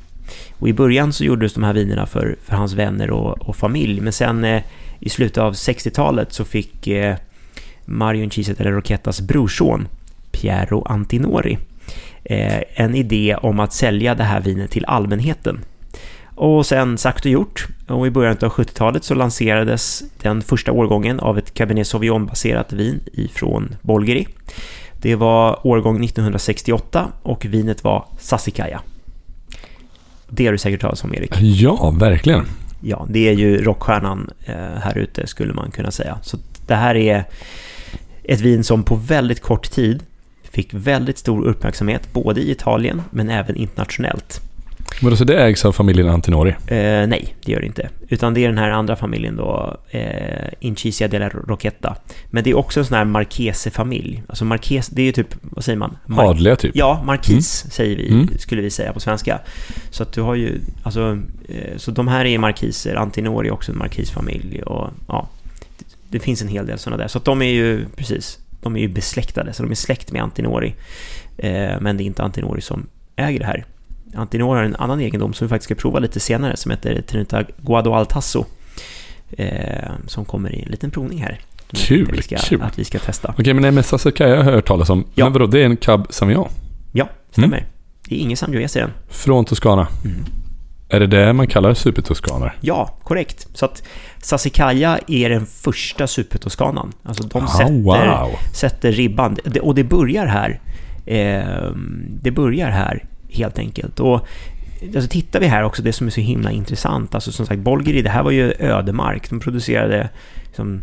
[0.59, 4.01] Och i början så gjordes de här vinerna för, för hans vänner och, och familj,
[4.01, 4.63] men sen eh,
[4.99, 7.15] i slutet av 60-talet så fick eh,
[7.85, 9.87] Marion Chiset eller Rocchettas brorson
[10.31, 11.57] Piero Antinori
[12.23, 15.59] eh, en idé om att sälja det här vinet till allmänheten.
[16.35, 21.19] Och sen sagt och gjort, och i början av 70-talet så lanserades den första årgången
[21.19, 24.27] av ett Cabernet Sauvignon-baserat vin ifrån Bolgeri.
[25.01, 28.81] Det var årgång 1968 och vinet var Sassicaia.
[30.35, 31.41] Det har du säkert talat om, Erik.
[31.41, 32.45] Ja, verkligen.
[32.81, 36.17] Ja, det är ju rockstjärnan eh, här ute, skulle man kunna säga.
[36.21, 37.23] Så det här är
[38.23, 40.03] ett vin som på väldigt kort tid
[40.43, 44.41] fick väldigt stor uppmärksamhet, både i Italien men även internationellt.
[45.01, 46.49] Men så det ägs av familjen Antinori?
[46.49, 47.89] Eh, nej, det gör det inte.
[48.09, 51.95] Utan det är den här andra familjen då, eh, Incisia della Rocchetta.
[52.29, 54.23] Men det är också en sån här Marchese-familj.
[54.27, 55.97] Alltså Marchese, det är ju typ, vad säger man?
[56.05, 56.75] Mar Adliga typ?
[56.75, 57.71] Ja, Marquis mm.
[57.71, 58.29] säger vi, mm.
[58.37, 59.39] skulle vi säga på svenska.
[59.89, 63.71] Så att du har ju, alltså, eh, så de här är markiser, Antinori är också
[63.71, 65.29] en markisfamilj och ja,
[65.77, 67.07] det, det finns en hel del sådana där.
[67.07, 70.23] Så att de är ju, precis, de är ju besläktade, så de är släkt med
[70.23, 70.75] Antinori.
[71.37, 73.65] Eh, men det är inte Antinori som äger det här.
[74.15, 77.43] Antinor har en annan egendom som vi faktiskt ska prova lite senare som heter Trinita
[77.57, 78.45] Guado Altasso.
[79.37, 81.39] Eh, som kommer i en liten provning här.
[81.73, 82.61] Kul, ska, kul.
[82.61, 83.33] Att vi ska testa.
[83.37, 85.05] Okej, men MSA kan jag höra talas om.
[85.15, 85.25] Ja.
[85.25, 86.49] Men vadå, det är en Cab Sauvignon?
[86.91, 87.57] Ja, stämmer.
[87.57, 87.69] Mm.
[88.09, 88.91] Det är ingen Sangiovese i den.
[89.09, 89.87] Från Toscana?
[90.05, 90.25] Mm.
[90.89, 92.57] Är det det man kallar supertoscaner?
[92.61, 93.47] Ja, korrekt.
[93.53, 93.83] Så att
[94.21, 96.91] Sassicaia är den första supertoscanan.
[97.03, 98.29] Alltså de oh, sätter, wow.
[98.53, 99.37] sätter ribban.
[99.61, 100.61] Och det börjar här.
[101.05, 101.71] Eh,
[102.21, 103.99] det börjar här helt enkelt.
[103.99, 104.27] Och
[104.95, 108.01] alltså, tittar vi här också, det som är så himla intressant, alltså som sagt, Bolgeri,
[108.01, 109.29] det här var ju ödemark.
[109.29, 110.09] De producerade
[110.45, 110.81] liksom,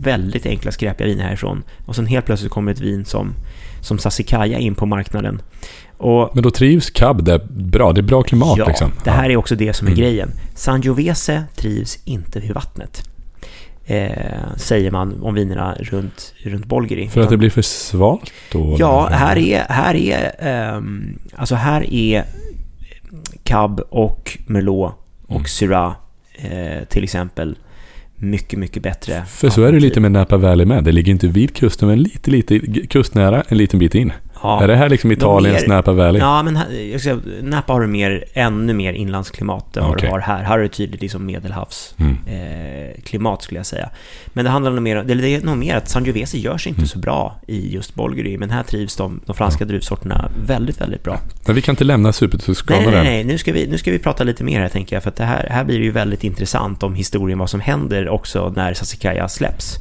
[0.00, 1.62] väldigt enkla skräpiga viner härifrån.
[1.86, 3.34] Och sen helt plötsligt kommer ett vin som,
[3.80, 5.42] som Sassicaia in på marknaden.
[5.98, 7.92] Och, Men då trivs Cab där bra?
[7.92, 8.92] Det är bra klimat ja, liksom?
[9.04, 10.00] det här är också det som är mm.
[10.00, 10.30] grejen.
[10.54, 13.08] Sangiovese trivs inte vid vattnet.
[13.88, 17.08] Eh, säger man om vinerna runt, runt Bolgeri.
[17.08, 18.76] För att det blir för svalt då?
[18.78, 20.82] Ja, här är, här är, eh,
[21.34, 22.24] alltså här är
[23.42, 24.92] Cab och Merlot
[25.26, 25.44] och mm.
[25.44, 25.92] Syrah
[26.34, 27.56] eh, till exempel
[28.16, 29.24] mycket, mycket bättre.
[29.24, 30.84] För så är det lite med Napa Valley med.
[30.84, 34.12] Det ligger inte vid kusten, men lite, lite kustnära, en liten bit in.
[34.42, 36.20] Ja, är det här liksom Italiens mer, Napa Valley?
[36.20, 36.58] Ja, men
[36.90, 39.90] jag ska, Napa har du mer, ännu mer inlandsklimat än okay.
[39.92, 40.42] vad du har här.
[40.42, 41.96] Här har du tydligt liksom medelhavsklimat
[43.12, 43.26] mm.
[43.26, 43.90] eh, skulle jag säga.
[44.26, 46.88] Men det handlar nog mer, det är nog mer att Sangiovese görs inte mm.
[46.88, 49.68] så bra i just Bolgeri, men här trivs de, de franska ja.
[49.68, 51.18] druvsorterna väldigt, väldigt bra.
[51.46, 53.98] Men vi kan inte lämna supertuskarna Nej, nej, nej, nu ska, vi, nu ska vi
[53.98, 56.24] prata lite mer här tänker jag, för att det här, här blir det ju väldigt
[56.24, 59.80] intressant om historien, vad som händer också när Sassicaia släpps.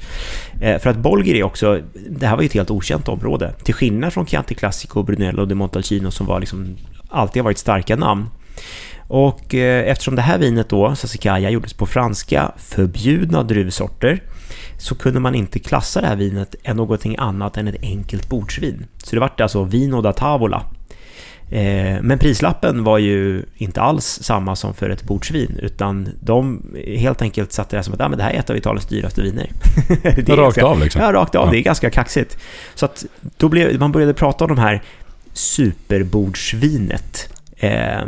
[0.62, 3.54] Eh, för att Bolgeri också, det här var ju ett helt okänt område.
[3.64, 6.76] Till skillnad från Chianti Classico, Brunello och de Montalcino som var liksom,
[7.10, 8.26] alltid har varit starka namn.
[9.08, 14.24] Och eh, eftersom det här vinet då, Sassicaia, gjordes på franska förbjudna druvsorter
[14.78, 18.86] så kunde man inte klassa det här vinet än någonting annat än ett enkelt bordsvin.
[18.98, 20.64] Så det vart alltså vino da tavola.
[21.50, 26.62] Eh, men prislappen var ju inte alls samma som för ett bordsvin, utan de
[26.98, 29.22] helt enkelt satte det som att ah, men det här är ett av Italiens dyraste
[29.22, 29.50] viner.
[30.04, 31.02] det är rakt ganska, av liksom?
[31.02, 31.46] Ja, rakt av.
[31.46, 31.52] Ja.
[31.52, 32.38] Det är ganska kaxigt.
[32.76, 33.06] Så att
[33.38, 34.82] då blev, man började prata om de här
[35.34, 37.30] superbordsvinet.
[37.58, 38.02] Eh,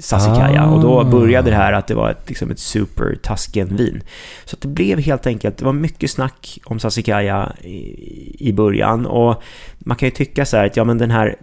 [0.00, 0.64] Sassicaia.
[0.64, 0.70] Ah.
[0.70, 1.04] Och då ah.
[1.04, 4.02] började det här att det var ett, liksom ett super Tusken-vin.
[4.44, 9.06] Så det blev helt enkelt, det var mycket snack om Sassicaia i, i början.
[9.06, 9.42] Och
[9.78, 11.36] man kan ju tycka så här att ja men den här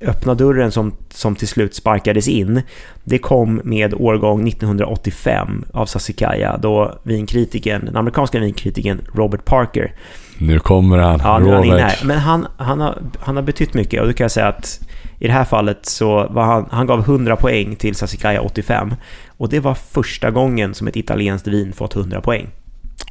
[0.00, 2.62] öppna dörren som, som till slut sparkades in,
[3.04, 9.94] det kom med årgång 1985 av Sassicaia då vinkritikern, den amerikanska vinkritikern Robert Parker.
[10.40, 11.70] Nu kommer han, ja, nu Robert.
[11.70, 11.98] Han här.
[12.04, 14.80] Men han, han, har, han har betytt mycket och då kan jag säga att
[15.18, 18.94] i det här fallet så var han, han gav 100 poäng till Sassicaia 85
[19.28, 22.48] och det var första gången som ett italienskt vin fått 100 poäng.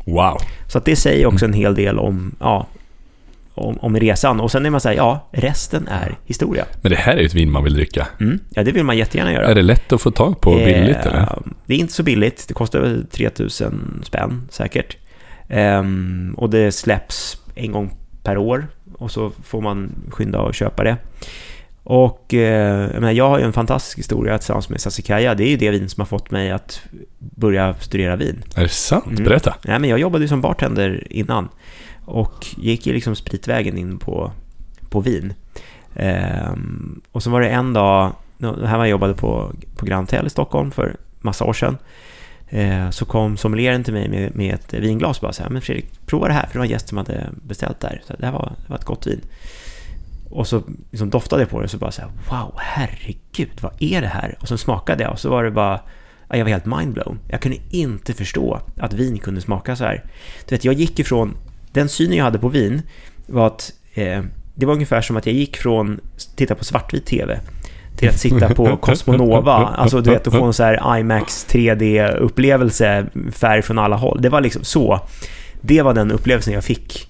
[0.05, 0.37] Wow.
[0.67, 2.67] Så att det säger också en hel del om, ja,
[3.53, 4.39] om, om resan.
[4.39, 6.65] Och sen är man säger ja, resten är historia.
[6.81, 8.07] Men det här är ju ett vin man vill dricka.
[8.19, 9.47] Mm, ja, det vill man jättegärna göra.
[9.47, 11.27] Är det lätt att få tag på billigt eh, eller?
[11.65, 12.47] Det är inte så billigt.
[12.47, 14.97] Det kostar 3000 spänn säkert.
[15.49, 17.91] Um, och det släpps en gång
[18.23, 20.97] per år och så får man skynda och köpa det.
[21.83, 25.35] Och eh, jag har ju en fantastisk historia tillsammans med Sassicaia.
[25.35, 26.81] Det är ju det vin som har fått mig att
[27.19, 28.43] börja studera vin.
[28.55, 29.05] Är det sant?
[29.05, 29.23] Mm.
[29.23, 29.55] Berätta.
[29.65, 31.49] Nej, men jag jobbade ju som bartender innan.
[32.05, 34.31] Och gick ju liksom spritvägen in på,
[34.89, 35.33] på vin.
[35.95, 40.07] Ehm, och så var det en dag, det här var jag jobbade på, på Grand
[40.07, 41.77] Hotel i Stockholm för massa år sedan.
[42.49, 45.61] Eh, så kom sommelieren till mig med, med ett vinglas och bara så här, men
[45.61, 48.01] Fredrik, prova det här, för det var en gäst som hade beställt där.
[48.07, 49.21] Så det här var, det var ett gott vin.
[50.29, 53.73] Och så liksom doftade jag på det och så bara så här, wow, herregud, vad
[53.79, 54.37] är det här?
[54.41, 55.79] Och så smakade jag och så var det bara,
[56.29, 57.19] jag var helt mindblown.
[57.27, 60.03] Jag kunde inte förstå att vin kunde smaka så här.
[60.47, 61.37] Du vet, jag gick ifrån
[61.71, 62.81] den synen jag hade på vin
[63.27, 64.23] var att eh,
[64.55, 67.39] det var ungefär som att jag gick från att titta på svartvit tv
[67.99, 73.05] till att sitta på Cosmonova, alltså du vet att få en så här IMAX 3D-upplevelse,
[73.31, 74.21] färg från alla håll.
[74.21, 74.99] Det var liksom så.
[75.61, 77.07] Det var den upplevelsen jag fick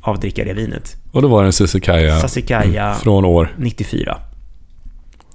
[0.00, 0.96] av att dricka det vinet.
[1.12, 3.54] Och då var det en Sassicaia, Sassicaia från år?
[3.56, 4.18] 94.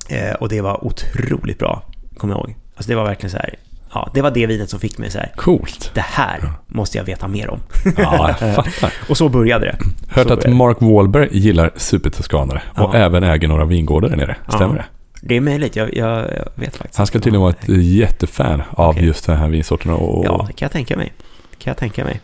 [0.09, 1.83] Eh, och det var otroligt bra,
[2.17, 2.55] kommer jag ihåg.
[2.75, 3.55] Alltså det var verkligen så här,
[3.93, 5.32] ja, det var det vinet som fick mig så här.
[5.36, 5.91] Coolt.
[5.93, 7.60] Det här måste jag veta mer om.
[7.97, 8.93] Ja, jag fattar.
[9.10, 9.77] och så började det.
[10.10, 12.84] Hört att Mark Wahlberg gillar supertoskanare ja.
[12.84, 14.36] och även äger några vingårdar där nere.
[14.47, 14.82] Stämmer ja.
[14.82, 14.86] det?
[15.27, 19.06] Det är möjligt, jag, jag, vet faktiskt Han ska tydligen vara ett jättefan av okay.
[19.06, 19.95] just den här vinsorterna.
[19.95, 20.25] Och...
[20.25, 21.13] Ja, det kan jag tänka mig.
[21.51, 22.21] Det kan jag tänka mig.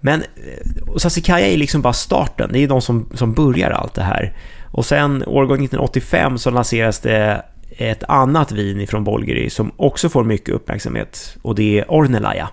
[0.00, 3.94] Men eh, och Sassicaia är liksom bara starten, det är de som, som börjar allt
[3.94, 4.36] det här.
[4.70, 10.24] Och sen årgång 1985 så lanseras det ett annat vin ifrån Bolgeri som också får
[10.24, 12.48] mycket uppmärksamhet och det är Ornelaja.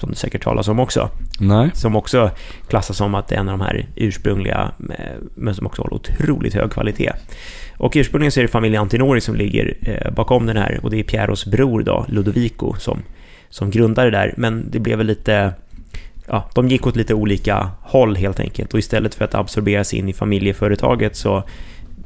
[0.00, 1.10] Som du säkert talas om också.
[1.40, 1.70] Nej.
[1.74, 2.30] Som också
[2.68, 5.94] klassas som att det är en av de här ursprungliga, eh, men som också håller
[5.94, 7.12] otroligt hög kvalitet.
[7.76, 10.98] Och ursprungligen så är det familjen Antinori som ligger eh, bakom den här och det
[10.98, 13.02] är Pieros bror då, Ludovico, som,
[13.48, 14.34] som grundade det där.
[14.36, 15.54] Men det blev väl lite
[16.26, 20.08] ja, de gick åt lite olika håll helt enkelt och istället för att absorberas in
[20.08, 21.44] i familjeföretaget så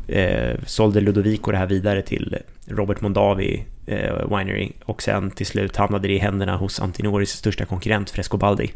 [0.09, 5.77] eh, sålde Ludovico det här vidare till Robert Mondavi eh, Winery och sen till slut
[5.77, 8.71] hamnade det i händerna hos Antinoris största konkurrent Frescobaldi.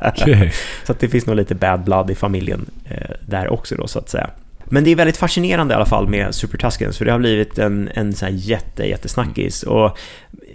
[0.00, 0.50] okay.
[0.84, 3.98] Så att det finns nog lite bad blood i familjen eh, där också då så
[3.98, 4.30] att säga.
[4.64, 7.58] Men det är väldigt fascinerande i alla fall med Super Tuscans för det har blivit
[7.58, 9.62] en, en sån här jätte, jättesnackis.
[9.62, 9.98] Och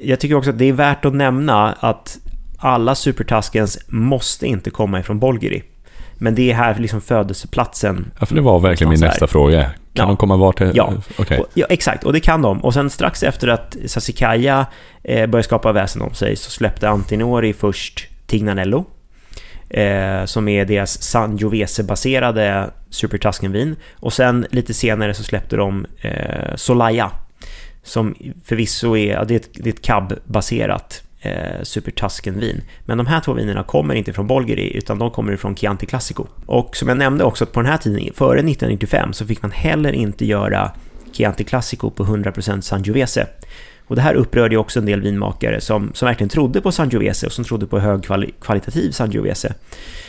[0.02, 2.18] jag tycker också att det är värt att nämna att
[2.58, 5.64] alla Super Tuscans måste inte komma ifrån Bolgeri.
[6.18, 8.12] Men det är här liksom födelseplatsen.
[8.20, 9.64] Ja, för det var verkligen min nästa fråga.
[9.64, 10.06] Kan ja.
[10.06, 10.62] de komma vart?
[10.74, 10.94] Ja.
[11.18, 11.40] Okay.
[11.54, 12.04] ja, exakt.
[12.04, 12.64] Och det kan de.
[12.64, 14.66] Och sen strax efter att Sassicaia
[15.04, 18.86] eh, började skapa väsen om sig så släppte Antinori först Tignanello.
[19.70, 23.76] Eh, som är deras Sangiovese-baserade Super Tuscan-vin.
[23.94, 27.12] Och sen lite senare så släppte de eh, Solaya.
[27.84, 32.62] Som förvisso är, det är ett, det är ett cab-baserat eh, supertaskenvin.
[32.86, 36.26] Men de här två vinerna kommer inte från Bolgeri utan de kommer från Chianti Classico.
[36.46, 39.52] Och som jag nämnde också att på den här tiden, före 1995, så fick man
[39.52, 40.72] heller inte göra
[41.12, 43.28] Chianti Classico på 100% Sangiovese.
[43.88, 47.25] Och det här upprörde ju också en del vinmakare som, som verkligen trodde på Sangiovese
[47.25, 49.54] och som trodde på högkvalitativ Sangiovese.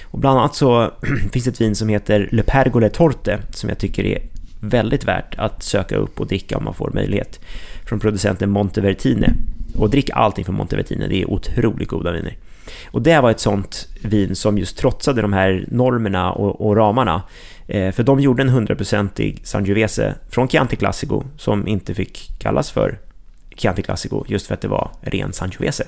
[0.05, 0.93] Och bland annat så
[1.33, 4.23] finns det ett vin som heter Le Pergole Torte som jag tycker är
[4.61, 7.41] väldigt värt att söka upp och dricka om man får möjlighet.
[7.85, 9.33] Från producenten Montevertine.
[9.79, 12.37] Och drick allting från Montevertino, det är otroligt goda viner.
[12.91, 17.23] Och det var ett sånt vin som just trotsade de här normerna och, och ramarna.
[17.67, 22.99] Eh, för de gjorde en 100% Sangiovese från Chianti Classico som inte fick kallas för
[23.57, 25.83] Chianti Classico just för att det var ren Sangiovese.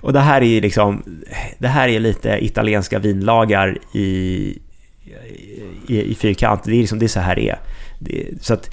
[0.00, 1.22] och det här är ju liksom,
[1.58, 4.58] det här är lite italienska vinlagar i,
[5.88, 6.64] i, i fyrkant.
[6.64, 7.58] Det är liksom, det är så här det är.
[7.98, 8.70] Det, så att,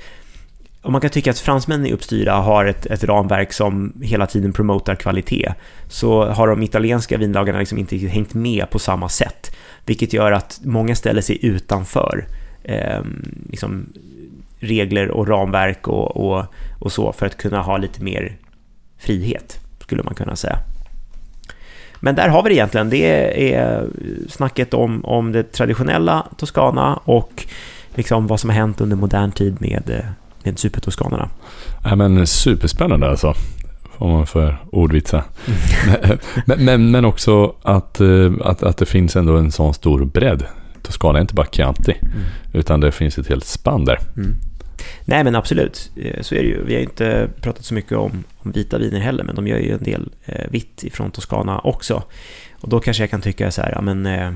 [0.84, 4.54] om man kan tycka att fransmännen i Uppstyra har ett, ett ramverk som hela tiden
[4.54, 5.54] promotar kvalitet,
[5.88, 9.56] så har de italienska vinlagarna liksom inte hängt med på samma sätt,
[9.86, 12.26] vilket gör att många ställer sig utanför
[12.64, 13.02] eh,
[13.50, 13.86] liksom,
[14.60, 16.46] regler och ramverk och, och,
[16.80, 18.38] och så för att kunna ha lite mer
[18.98, 20.60] frihet, skulle man kunna säga.
[22.00, 22.90] Men där har vi det egentligen.
[22.90, 23.88] Det är
[24.30, 27.48] snacket om, om det traditionella Toscana och
[27.96, 30.06] liksom vad som har hänt under modern tid med, eh,
[30.44, 31.30] med supertoscanerna.
[31.84, 33.34] Ja, men superspännande alltså.
[33.98, 35.24] Om man får ordvitsa.
[35.46, 36.18] Mm.
[36.46, 40.44] men, men, men också att, eh, att, att det finns ändå en sån stor bredd.
[40.82, 42.14] Toscana är inte bara Chianti, mm.
[42.54, 44.00] utan det finns ett helt spann där.
[44.18, 44.36] Mm.
[45.06, 46.64] Nej men absolut, eh, så är det ju.
[46.66, 49.72] Vi har inte pratat så mycket om, om vita viner heller, men de gör ju
[49.72, 52.04] en del eh, vitt ifrån Toscana också.
[52.54, 54.32] Och då kanske jag kan tycka så här, ja, men eh,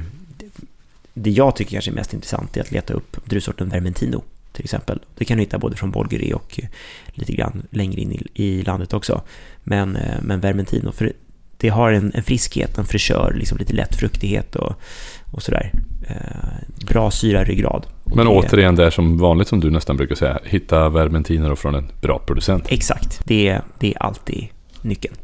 [1.13, 4.23] det jag tycker kanske är mest intressant är att leta upp druvsorten Vermentino
[4.57, 4.99] till exempel.
[5.15, 6.69] Det kan du hitta både från Bolgeri och eh,
[7.13, 9.21] lite grann längre in i, i landet också.
[9.63, 11.13] Men, eh, men Vermentino, för
[11.57, 14.73] det har en, en friskhet, en fräschör, liksom lite lätt fruktighet och,
[15.31, 15.71] och sådär.
[16.07, 17.87] Eh, bra syra ryggrad.
[18.03, 21.75] Men det, återigen, det är som vanligt som du nästan brukar säga, hitta vermentiner från
[21.75, 22.65] en bra producent.
[22.69, 24.47] Exakt, det, det är alltid
[24.81, 25.15] nyckeln.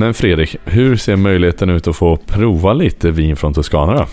[0.00, 4.06] Men Fredrik, hur ser möjligheten ut att få prova lite vin från Toscana då?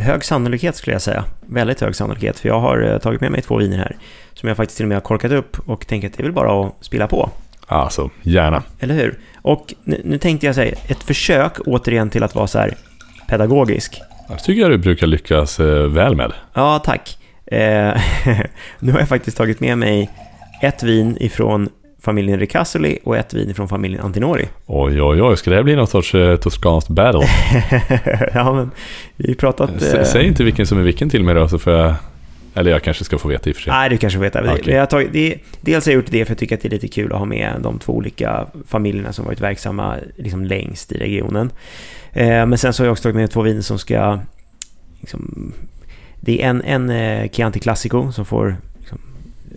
[0.00, 1.24] Hög sannolikhet skulle jag säga.
[1.46, 2.38] Väldigt hög sannolikhet.
[2.38, 3.96] För jag har eh, tagit med mig två viner här.
[4.34, 6.32] Som jag faktiskt till och med har korkat upp och tänker att det är väl
[6.32, 7.30] bara att spilla på.
[7.66, 8.62] Alltså, gärna.
[8.80, 9.18] Eller hur?
[9.42, 12.74] Och nu, nu tänkte jag säga, ett försök återigen till att vara så här
[13.28, 14.00] pedagogisk.
[14.28, 16.32] Det tycker jag du brukar lyckas eh, väl med.
[16.54, 17.18] Ja, tack.
[17.46, 18.00] Eh,
[18.78, 20.10] nu har jag faktiskt tagit med mig
[20.62, 21.68] ett vin ifrån
[22.04, 24.48] familjen Ricasoli och ett vin från familjen Antinori.
[24.66, 25.36] Oj, oj, oj.
[25.36, 27.26] Ska det bli någon sorts eh, toskanskt battle?
[28.34, 28.70] ja, men
[29.16, 29.70] vi pratat...
[29.76, 30.04] S eh...
[30.04, 31.94] Säg inte vilken som är vilken till mig då, så får jag...
[32.54, 33.72] Eller jag kanske ska få veta i och för sig.
[33.72, 34.54] Nej, du kanske får veta.
[34.54, 34.74] Okay.
[34.74, 36.88] Jag tagit, det, dels har jag gjort det för jag tycker att det är lite
[36.88, 41.50] kul att ha med de två olika familjerna som varit verksamma liksom längst i regionen.
[42.12, 44.18] Eh, men sen så har jag också tagit med två viner som ska...
[45.00, 45.52] Liksom,
[46.20, 48.56] det är en, en eh, Chianti Classico som får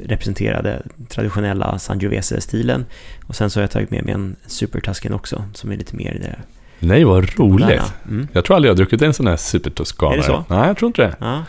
[0.06, 2.86] representerade traditionella Sangiovese-stilen.
[3.28, 6.14] Och sen så har jag tagit med mig en Super också, som är lite mer
[6.22, 6.36] det
[6.80, 7.94] Nej, vad roligt.
[8.08, 8.28] Mm.
[8.32, 10.14] Jag tror aldrig jag har druckit en sån här Super Toscana.
[10.14, 10.44] Är det så?
[10.50, 11.16] Nej, jag tror inte det.
[11.20, 11.44] Ja.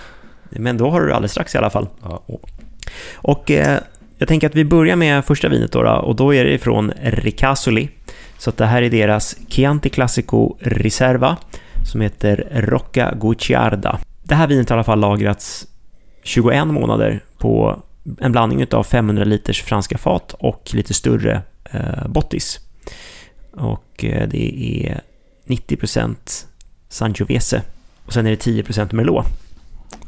[0.50, 1.88] Men då har du det alldeles strax i alla fall.
[2.02, 2.22] Ja.
[3.14, 3.78] Och eh,
[4.18, 6.92] jag tänker att vi börjar med första vinet då, då och då är det från
[7.02, 7.88] Ricasoli.
[8.38, 11.36] Så det här är deras Chianti Classico Riserva
[11.84, 13.98] som heter Rocca Gucciarda.
[14.22, 15.66] Det här vinet har i alla fall lagrats
[16.22, 17.82] 21 månader på
[18.20, 22.60] en blandning av 500 liters franska fat och lite större eh, bottis.
[23.52, 25.00] Och eh, det är
[25.46, 26.16] 90%
[26.88, 27.62] Sangiovese
[28.06, 29.26] och sen är det 10% Merlot.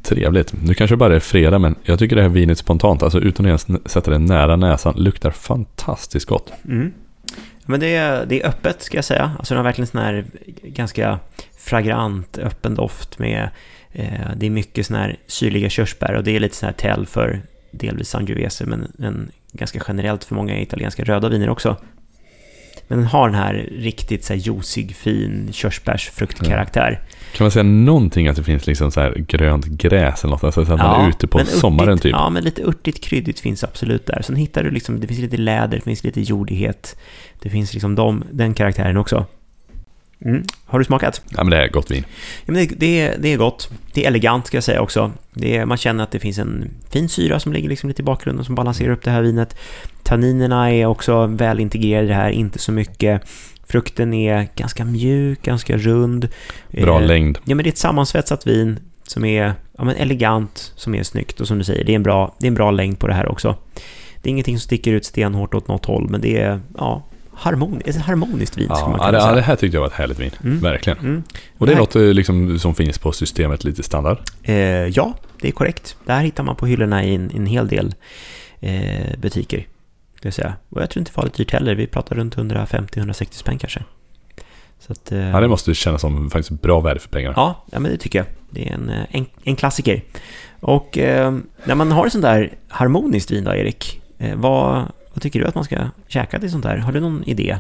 [0.03, 0.53] Trevligt.
[0.63, 3.69] Nu kanske bara är fredag, men jag tycker det här vinet spontant, alltså utan att
[3.69, 6.53] ens sätta det nära näsan, luktar fantastiskt gott.
[6.65, 6.93] Mm.
[7.67, 9.33] Men det är, det är öppet, ska jag säga.
[9.39, 10.25] Alltså den har verkligen sån här
[10.63, 11.19] ganska
[11.59, 13.49] fragrant, öppen doft med...
[13.93, 17.07] Eh, det är mycket sån här syrliga körsbär och det är lite sån här tell
[17.07, 21.77] för delvis Sangiovese, men, men ganska generellt för många italienska röda viner också.
[22.91, 27.01] Men den har den här riktigt så här juicig, fin körsbärsfruktkaraktär.
[27.03, 27.17] Ja.
[27.37, 30.45] Kan man säga någonting att det finns liksom så här grönt gräs eller något?
[30.45, 32.13] Alltså att man ja, är ute på sommaren typ?
[32.13, 34.23] Ja, men lite örtigt kryddigt finns absolut där.
[34.23, 36.97] Sen hittar du liksom, det finns lite läder, det finns lite jordighet.
[37.39, 39.27] Det finns liksom de, den karaktären också.
[40.25, 40.43] Mm.
[40.65, 41.23] Har du smakat?
[41.31, 42.05] Ja, men det är gott vin.
[42.47, 43.71] Ja, men det, det, är, det är gott.
[43.93, 45.13] Det är elegant, ska jag säga också.
[45.33, 48.05] Det är, man känner att det finns en fin syra som ligger liksom lite i
[48.05, 49.57] bakgrunden som balanserar upp det här vinet.
[50.03, 53.23] Tanninerna är också väl integrerade i det här, inte så mycket.
[53.67, 56.29] Frukten är ganska mjuk, ganska rund.
[56.71, 57.39] Bra eh, längd.
[57.45, 61.41] Ja, men det är ett sammansvetsat vin som är ja, men elegant, som är snyggt
[61.41, 63.15] och som du säger, det är, en bra, det är en bra längd på det
[63.15, 63.57] här också.
[64.23, 67.03] Det är ingenting som sticker ut stenhårt åt något håll, men det är, ja,
[67.41, 68.67] harmoni, ett harmoniskt vin.
[68.69, 69.35] Ja, man ja, säga.
[69.35, 70.31] det här tyckte jag var ett härligt vin.
[70.45, 70.61] Mm.
[70.61, 70.99] Verkligen.
[70.99, 71.23] Mm.
[71.59, 74.19] Och det är något liksom, som finns på systemet lite standard?
[74.43, 74.55] Eh,
[74.87, 75.97] ja, det är korrekt.
[76.07, 77.95] Det här hittar man på hyllorna i en, en hel del
[78.61, 79.67] eh, butiker.
[80.23, 80.55] Jag säga.
[80.69, 81.75] Och jag tror inte farligt dyrt heller.
[81.75, 83.83] Vi pratar runt 150-160 spänn kanske.
[84.89, 87.35] Att, eh, ja, det måste kännas som faktiskt bra värde för pengarna.
[87.37, 88.27] Ja, ja men det tycker jag.
[88.51, 90.03] Det är en, eh, en, en klassiker.
[90.61, 95.23] Och eh, när man har ett sånt där harmoniskt vin då, Erik, eh, vad, vad
[95.23, 95.77] tycker du att man ska
[96.09, 96.77] käka till sånt där?
[96.77, 97.57] Har du någon idé?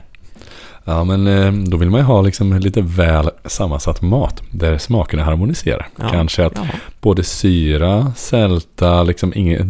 [0.84, 5.24] Ja, men eh, då vill man ju ha liksom lite väl sammansatt mat där smakerna
[5.24, 5.88] harmoniserar.
[5.96, 6.09] Ja.
[6.09, 6.66] Kanske att Ja.
[7.01, 9.66] både syra, sälta, liksom inget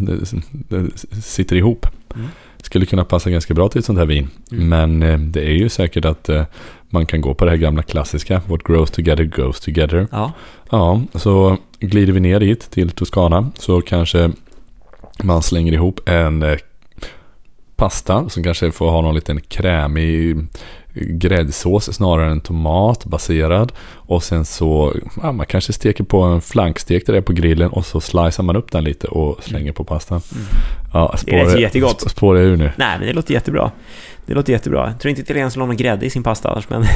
[1.23, 1.85] sitter ihop.
[2.15, 2.27] Mm.
[2.63, 4.29] Skulle kunna passa ganska bra till ett sånt här vin.
[4.51, 4.69] Mm.
[4.69, 6.43] Men eh, det är ju säkert att eh,
[6.89, 8.41] man kan gå på det här gamla klassiska.
[8.47, 10.07] What grows together goes together.
[10.11, 10.31] Ja.
[10.69, 14.31] Ja, så glider vi ner dit till Toscana så kanske
[15.23, 16.57] man slänger ihop en eh,
[17.81, 20.37] pasta som kanske får ha någon liten krämig
[20.93, 23.71] gräddsås snarare än tomatbaserad.
[23.93, 27.69] Och sen så, ja, man kanske steker på en flankstek där det är på grillen
[27.69, 30.21] och så slicear man upp den lite och slänger på pastan.
[30.35, 30.45] Mm.
[30.93, 32.03] Ja, Det är jättegott.
[32.03, 32.71] sp- Spårar jag ur nu.
[32.77, 33.71] Nej, men det låter jättebra.
[34.25, 34.87] Det låter jättebra.
[34.87, 36.81] Jag tror inte italienarna skulle ha någon grädde i sin pasta annars, men...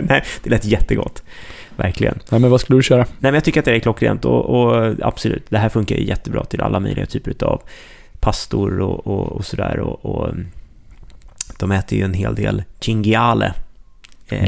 [0.00, 1.22] Nej, det lät jättegott.
[1.76, 2.18] Verkligen.
[2.30, 2.98] Nej, men vad skulle du köra?
[3.02, 6.44] Nej, men jag tycker att det är klockrent och, och absolut, det här funkar jättebra
[6.44, 7.62] till alla möjliga typer av
[8.24, 9.80] pastor och, och, och sådär.
[9.80, 10.46] Och, och mm,
[11.58, 13.54] de äter ju en hel del cinghiale.
[14.28, 14.44] Eh,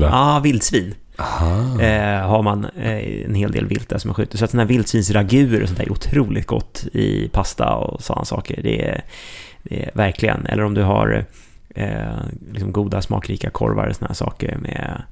[0.00, 0.08] va?
[0.12, 0.94] Ja, vildsvin.
[1.18, 1.80] Aha.
[1.80, 4.38] Eh, har man eh, en hel del vilt där som man skjuter.
[4.38, 8.24] Så att den här vildsvinsraguer och sånt där är otroligt gott i pasta och sådana
[8.24, 8.62] saker.
[8.62, 9.04] Det är,
[9.62, 10.46] det är verkligen.
[10.46, 11.24] Eller om du har
[11.74, 12.16] eh,
[12.52, 15.02] liksom goda smakrika korvar och sådana här saker med,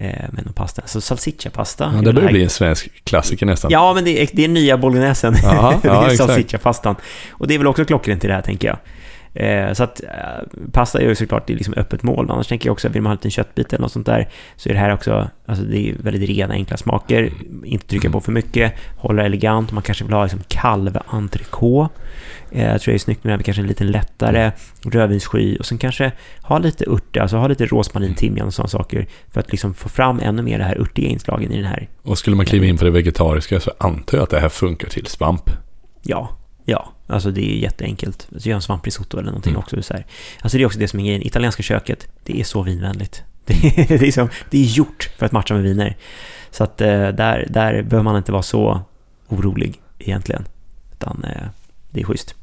[0.00, 0.82] med någon pasta.
[0.86, 1.92] Så salsiccia-pasta.
[1.96, 3.70] Ja, det börjar bli en svensk klassiker nästan.
[3.70, 5.36] Ja, men det är, det är nya bolognesen.
[5.42, 6.96] Ja, det är salsiccia-pastan.
[7.30, 8.78] Och det är väl också klockrent i det här, tänker jag.
[9.36, 12.30] Eh, så att eh, pasta är ju såklart det är liksom öppet mål.
[12.30, 14.28] Annars tänker jag också att vill man ha en liten köttbit eller något sånt där
[14.56, 17.32] så är det här också, alltså det är väldigt rena, enkla smaker.
[17.64, 19.72] Inte trycka på för mycket, hålla elegant.
[19.72, 21.88] Man kanske vill ha liksom kalventrikå.
[22.50, 24.52] Eh, jag tror det är snyggt med det här med kanske en liten lättare
[24.84, 26.12] rödvinssky och sen kanske
[26.42, 29.88] ha lite örter, alltså ha lite rosmarin, timjan och sådana saker för att liksom få
[29.88, 32.78] fram ännu mer det här örtiga inslagen i den här Och skulle man kliva in
[32.78, 35.50] på det vegetariska så antar jag att det här funkar till svamp.
[36.02, 36.30] Ja,
[36.64, 36.95] ja.
[37.06, 38.28] Alltså det är jätteenkelt.
[38.32, 39.62] Alltså göra en svamprisotto eller någonting Mm.
[39.62, 39.82] också.
[39.82, 40.06] Så här.
[40.40, 41.26] Alltså det är också det som är grejen.
[41.26, 43.22] Italienska köket, det är så vinvänligt.
[43.46, 45.96] Det är, det är, som, det är gjort för att matcha med viner.
[46.50, 48.80] Så att eh, där, där behöver man inte vara så
[49.28, 50.44] orolig egentligen.
[50.92, 51.42] Utan eh,
[51.90, 52.34] det är schysst.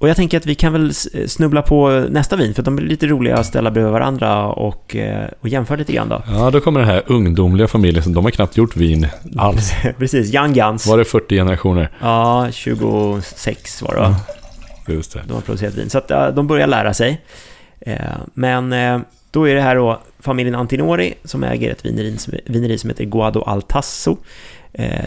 [0.00, 2.82] Och jag tänker att vi kan väl s- snubbla på nästa vin, för de är
[2.82, 6.22] lite roliga att ställa bredvid varandra och, eh, och jämföra lite grann då.
[6.28, 9.72] Ja, då kommer den här ungdomliga familjen som de har knappt gjort vin alls.
[9.98, 10.86] Precis, Young Guns.
[10.86, 11.90] Var det 40 generationer?
[12.00, 14.16] Ja, 26 var det va?
[14.88, 15.22] Just det.
[15.28, 15.90] De har producerat vin.
[15.90, 17.20] Så att ja, de börjar lära sig.
[17.80, 17.94] Eh,
[18.34, 18.98] Men eh,
[19.30, 23.04] då är det här då familjen Antinori som äger ett vineri, som- vineri som heter
[23.04, 24.16] Guado al Tasso eh,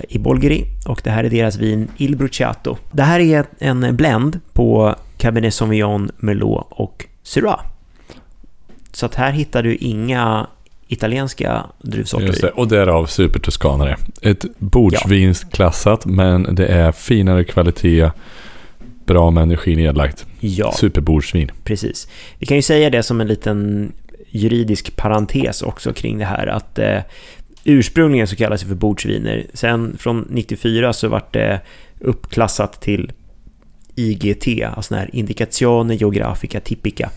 [0.09, 0.65] i Bolgheri.
[0.85, 2.77] Och det här är deras vin Il Bruciato.
[2.91, 7.59] Det här är en blend på Cabernet Sauvignon, Merlot och Syrah.
[8.91, 10.47] Så att här hittar du inga
[10.87, 12.49] italienska druvsorter Just det.
[12.49, 13.97] Och därav Super Toscanare.
[14.21, 18.09] Ett bordsvinsklassat, men det är finare kvalitet,
[19.05, 20.25] bra med energi nedlagt.
[20.39, 20.71] Ja.
[20.71, 21.51] Superbordsvin.
[21.63, 22.07] Precis.
[22.39, 23.91] Vi kan ju säga det som en liten
[24.29, 26.99] juridisk parentes också kring det här att eh,
[27.63, 29.45] ursprungligen så kallades det för bordsviner.
[29.53, 31.61] Sen från 94 så vart det
[31.99, 33.11] uppklassat till
[33.95, 37.09] IGT, alltså här Indicazione Geografica tipica.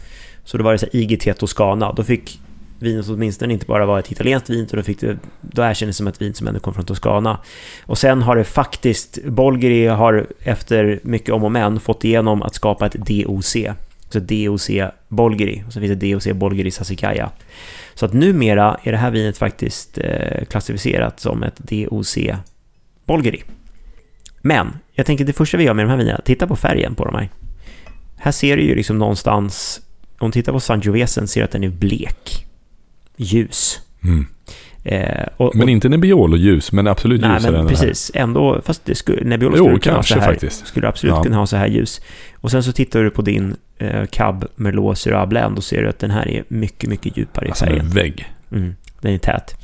[0.44, 1.92] Så då var det så här IGT Toscana.
[1.92, 2.40] Då fick
[2.78, 5.99] vinet åtminstone inte bara vara ett italienskt vin, utan då, fick det, då erkändes det
[5.99, 7.38] som ett vin som ändå kom från Toscana.
[7.86, 12.55] Och sen har det faktiskt, Bolgeri har efter mycket om och men fått igenom att
[12.55, 13.57] skapa ett DOC.
[14.09, 14.70] Så DOC
[15.09, 17.30] Bolgeri, och så finns det DOC Bolgeri Sasikaya.
[17.94, 22.18] Så att numera är det här vinet faktiskt eh, klassificerat som ett DOC
[23.04, 23.42] Bolgeri.
[24.40, 27.04] Men, jag tänker det första vi gör med de här vinerna, titta på färgen på
[27.04, 27.28] de här.
[28.16, 29.80] Här ser du ju liksom någonstans,
[30.18, 32.46] om du tittar på Sangiovesen ser du att den är blek.
[33.16, 33.80] Ljus.
[34.04, 34.26] Mm.
[34.89, 37.82] Eh, och, Men inte Nebbiolo-ljus, men absolut Nej, ljusare men än den här.
[37.87, 38.11] precis.
[38.14, 40.66] Ändå, fast det skulle, Nebbiolo Jo, skulle kunna kanske här, faktiskt.
[40.66, 41.22] skulle absolut Ja.
[41.22, 42.01] kunna ha så här ljus.
[42.34, 45.89] Och sen så tittar du på din eh, Cab Merlot Syrah Blend och ser du
[45.89, 47.91] att den här är mycket, mycket djupare i Alltså en färgen.
[47.91, 48.32] vägg.
[48.53, 49.55] Mm, den är tät.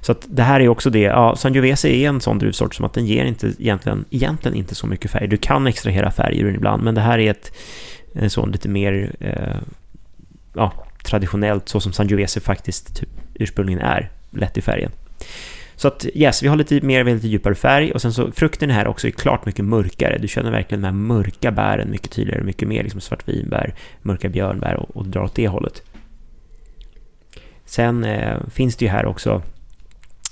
[0.00, 2.92] Så att det här är också det, ja, Sangiovese är en sån druvsort som att
[2.94, 5.28] den ger inte egentligen, egentligen inte så mycket färg.
[5.28, 7.52] Du kan extrahera färg ur den ibland, men det här är ett
[8.14, 9.60] en sån lite mer eh,
[10.54, 10.72] ja,
[11.04, 14.92] traditionellt, så som Sangiovese faktiskt typ, ursprungligen är, lätt i färgen.
[15.76, 18.32] Så att yes, vi har lite mer, vi har lite djupare färg och sen så
[18.32, 20.18] frukten här också är klart mycket mörkare.
[20.18, 24.74] Du känner verkligen de här mörka bären mycket tydligare, mycket mer liksom svartvinbär, mörka björnbär
[24.76, 25.82] och, och drar åt det hållet.
[27.64, 29.42] Sen eh, finns det ju här också,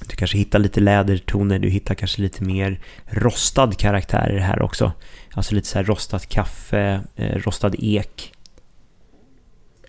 [0.07, 4.63] du kanske hittar lite lädertoner, du hittar kanske lite mer rostad karaktär i det här
[4.63, 4.93] också.
[5.33, 8.33] Alltså lite så här rostat kaffe, eh, rostad ek.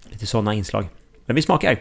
[0.09, 0.87] Lite sådana inslag.
[1.25, 1.79] Men vi smakar.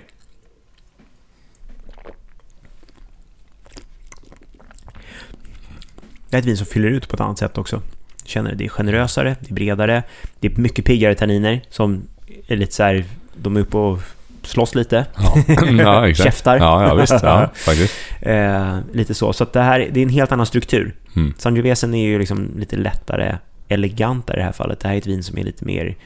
[6.31, 7.83] Det är ett vin som fyller ut på ett annat sätt också.
[8.25, 10.03] Känner det, det är generösare, det är bredare,
[10.41, 12.03] det är mycket piggare tanniner som
[12.47, 13.05] är lite så här
[13.35, 13.99] de är uppe och
[14.43, 15.07] slåss lite.
[15.17, 15.45] Ja,
[15.79, 16.25] ja exakt.
[16.25, 16.57] Käftar.
[16.57, 17.23] Ja, ja visst.
[17.23, 17.95] Ja, faktiskt.
[18.21, 19.33] Eh, lite så.
[19.33, 20.95] Så det här det är en helt annan struktur.
[21.17, 21.35] Mm.
[21.39, 24.81] Sangiovesen är ju liksom lite lättare, elegantare i det här fallet.
[24.81, 25.97] Det här är ett vin som är lite mer,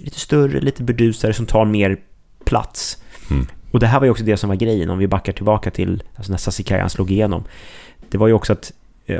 [0.00, 1.96] lite större, lite burdusare, som tar mer
[2.44, 3.02] plats.
[3.30, 3.46] Mm.
[3.70, 6.02] Och det här var ju också det som var grejen, om vi backar tillbaka till
[6.16, 7.44] alltså när Sassicaia slog igenom.
[8.08, 8.72] Det var ju också att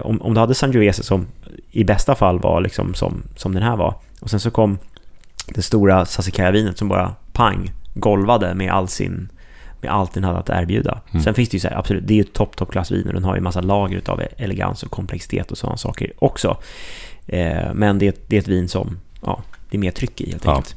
[0.02, 1.26] om, om du hade Sangiovese som
[1.70, 4.78] i bästa fall var liksom som, som den här var, och sen så kom
[5.48, 9.28] det stora Sassicaia-vinet som bara pang, golvade med all sin
[9.80, 11.00] med allt den hade att erbjuda.
[11.10, 11.22] Mm.
[11.22, 13.34] Sen finns det ju så här, absolut, det är ju topp, toppklassvin och den har
[13.34, 16.56] ju massa lager av elegans och komplexitet och sådana saker också.
[17.26, 20.30] Eh, men det är, det är ett vin som, ja, det är mer tryck i
[20.30, 20.56] helt Ja.
[20.56, 20.76] enkelt.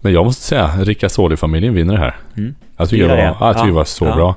[0.00, 2.16] Men jag måste säga, Ricasoli-familjen vinner det här.
[2.36, 2.54] Mm.
[2.76, 3.74] Jag tycker, det var, jag tycker det Ja.
[3.74, 4.14] var så Ja.
[4.14, 4.34] bra.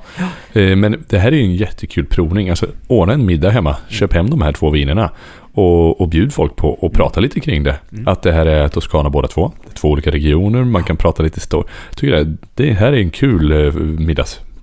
[0.62, 2.50] Eh, Men det här är ju en jättekul provning.
[2.50, 5.10] Alltså, ordna en middag hemma, köp hem de här två vinerna
[5.52, 7.76] och, och bjud folk på och prata lite kring det.
[7.92, 8.08] Mm.
[8.08, 9.52] Att det här är Toscana båda två.
[9.74, 11.66] Två olika regioner, man kan prata lite stort.
[11.90, 13.72] Jag tycker det, det här är en kul eh,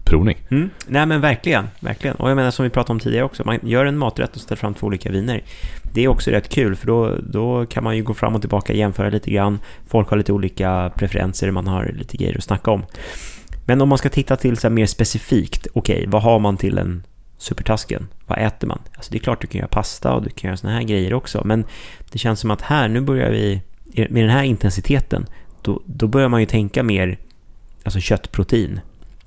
[0.04, 0.38] provning.
[0.52, 0.70] Mm.
[0.88, 2.16] Nej men verkligen, verkligen.
[2.16, 4.60] Och jag menar som vi pratade om tidigare också, man gör en maträtt och ställer
[4.60, 5.44] fram två olika viner.
[5.94, 8.74] Det är också rätt kul för då, då kan man ju gå fram och tillbaka,
[8.74, 9.60] jämföra lite grann.
[9.88, 12.86] Folk har lite olika preferenser, man har lite grejer att snacka om.
[13.66, 16.78] Men om man ska titta till så här mer specifikt, okej, vad har man till
[16.78, 17.04] en
[17.38, 18.08] supertasken?
[18.28, 18.80] Vad äter man?
[18.96, 21.14] Alltså det är klart du kan göra pasta och du kan göra såna här grejer
[21.14, 21.66] också, men
[22.12, 23.62] det känns som att här, nu börjar vi,
[24.10, 25.26] med den här intensiteten,
[25.62, 27.18] då, då börjar man ju tänka mer
[27.84, 28.80] alltså köttprotein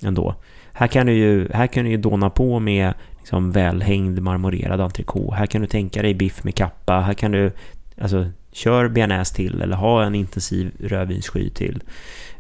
[0.02, 0.34] ändå.
[0.76, 5.36] Här kan du ju, här kan du ju dåna på med liksom välhängd marmorerad entrecote.
[5.36, 7.00] Här kan du tänka dig biff med kappa.
[7.00, 7.52] Här kan du,
[8.00, 11.82] alltså, kör bearnaise till eller ha en intensiv rödvinssky till.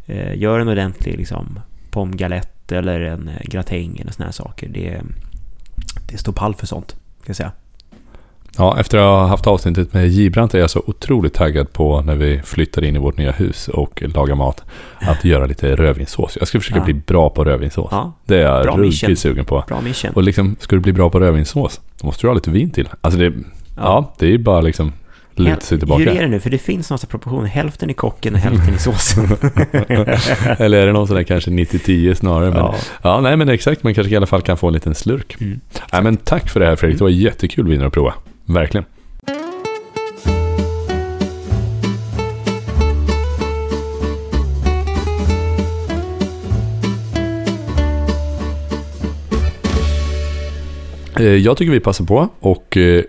[0.06, 1.60] Eh, gör en ordentlig liksom
[1.90, 4.68] pomme galette eller en eh, gratäng eller såna här saker.
[4.68, 5.02] Det,
[6.10, 7.52] det står pall för sånt, kan jag säga.
[8.58, 12.14] Ja, efter att ha haft avsnittet med J-Brant är jag så otroligt taggad på när
[12.14, 14.62] vi flyttar in i vårt nya hus och lagar mat.
[15.00, 16.36] Att göra lite rödvinssås.
[16.40, 16.84] Jag ska försöka Ja.
[16.84, 17.88] bli bra på rödvinssås.
[17.90, 19.64] Ja, Det är jag ruggigt sugen på.
[19.68, 20.10] bra mission.
[20.14, 22.88] Och liksom, ska du bli bra på rödvinssås, då måste du ha lite vin till.
[23.00, 23.32] Alltså det,
[23.76, 24.14] ja.
[24.18, 24.92] det är bara liksom
[25.36, 26.20] luta sig Hur är tillbaka.
[26.22, 26.40] det nu?
[26.40, 27.44] För det finns någon proportion.
[27.46, 29.24] Hälften i kocken och hälften i såsen.
[30.58, 32.50] Eller är det någon sån där kanske 90-10 snarare.
[32.50, 32.74] Men, ja.
[33.02, 33.20] ja.
[33.20, 35.36] nej men exakt, man kanske i alla fall kan få en liten slurk.
[35.40, 35.60] Mm.
[35.92, 38.14] Nej men tack för det här Fredrik, det var jättekul viner att prova.
[38.46, 38.84] Verkligen.
[51.16, 53.04] Eh, Jag tycker vi passar på och eh,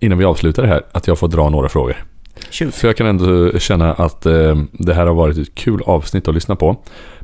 [0.00, 2.04] innan vi avslutar det här att jag får dra några frågor.
[2.50, 2.74] Shoot.
[2.74, 6.34] För jag kan ändå känna att eh, det här har varit ett kul avsnitt att
[6.34, 6.76] lyssna på.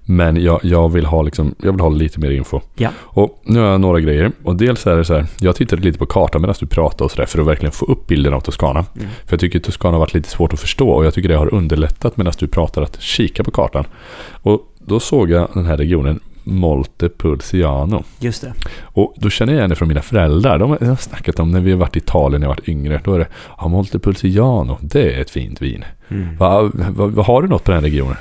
[0.05, 2.61] Men jag, jag, vill ha liksom, jag vill ha lite mer info.
[2.75, 2.91] Ja.
[3.01, 4.33] Och nu har jag några grejer.
[4.43, 7.11] Och dels är det så här, jag tittade lite på kartan medan du pratade och
[7.11, 8.85] sådär för att verkligen få upp bilden av Toscana.
[8.97, 9.09] Mm.
[9.27, 11.55] För jag tycker Toscana har varit lite svårt att förstå och jag tycker det har
[11.55, 13.85] underlättat medan du pratar att kika på kartan.
[14.33, 18.05] Och då såg jag den här regionen Montepulciano.
[18.19, 18.53] Just det.
[18.83, 20.59] Och då känner jag det från mina föräldrar.
[20.59, 23.01] De har snackat om när vi har varit i Italien när jag varit yngre.
[23.05, 23.29] Då är det,
[23.59, 25.85] ja, Montepulciano, det är ett fint vin.
[26.09, 26.37] Mm.
[26.37, 28.17] Va, va, va, har du något på den regionen?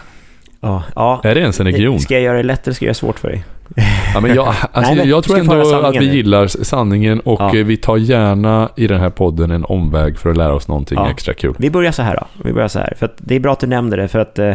[0.64, 1.22] Ja, ja.
[1.24, 1.99] Är det ens en region?
[1.99, 3.43] Ska jag göra det lätt eller ska jag göra det svårt för dig?
[4.14, 7.55] Ja, men jag, alltså, Nej, men jag tror ändå att vi gillar sanningen och Ja.
[7.57, 10.97] eh, vi tar gärna i den här podden en omväg för att lära oss någonting
[10.97, 11.09] Ja.
[11.09, 11.55] extra kul.
[11.57, 12.28] Vi börjar så här då.
[12.43, 12.93] Vi börjar så här.
[12.97, 14.53] För att det är bra att du nämnde det, för att eh,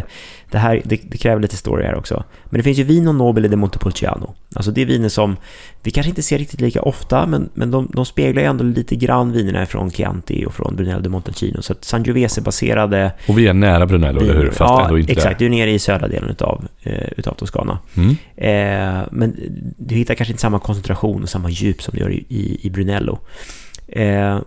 [0.51, 2.25] det här det, det kräver lite story här också.
[2.45, 4.35] Men det finns ju Vino Nobile de Montepulciano.
[4.55, 5.37] Alltså det är viner som
[5.83, 8.97] vi kanske inte ser riktigt lika ofta, men, men de, de speglar ju ändå lite
[8.97, 11.63] grann vinerna från Chianti och från Brunello de Montalcino.
[11.63, 14.47] Så att Sangiovese-baserade Och vi är nära Brunello, eller hur?
[14.47, 15.39] Fast ja, ändå inte exakt.
[15.39, 17.79] Du är nere i södra delen utav, eh, utav Toscana.
[17.95, 18.17] Mm.
[18.37, 19.37] Eh, men
[19.77, 22.71] du hittar kanske inte samma koncentration och samma djup som du gör i, i, i
[22.71, 23.19] Brunello.
[23.89, 24.39] Eh,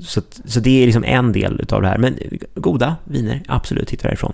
[0.00, 1.98] så, så det är liksom en del utav det här.
[1.98, 2.18] Men
[2.54, 4.32] goda viner, absolut, hittar därifrån.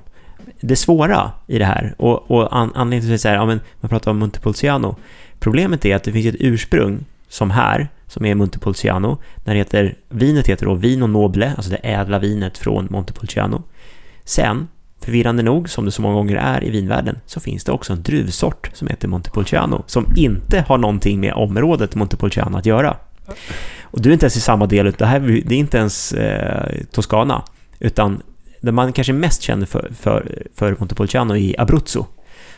[0.61, 3.89] Det svåra i det här, och, och an, anledningen till att säga ja, men man
[3.89, 4.97] pratar om Montepulciano.
[5.39, 9.19] Problemet är att det finns ett ursprung, som här, som är Montepulciano.
[9.45, 13.63] När det heter, vinet heter då Vino Noble, alltså det ädla vinet från Montepulciano.
[14.25, 14.69] Sen,
[15.01, 18.03] förvirrande nog, som det så många gånger är i vinvärlden, så finns det också en
[18.03, 22.97] druvsort som heter Montepulciano, som inte har någonting med området Montepulciano att göra.
[23.83, 26.85] Och du är inte ens i samma del, det, här, det är inte ens eh,
[26.93, 27.43] Toscana,
[27.79, 28.23] utan
[28.67, 32.07] det man kanske mest känner för, för, för Montepulciano är Abruzzo.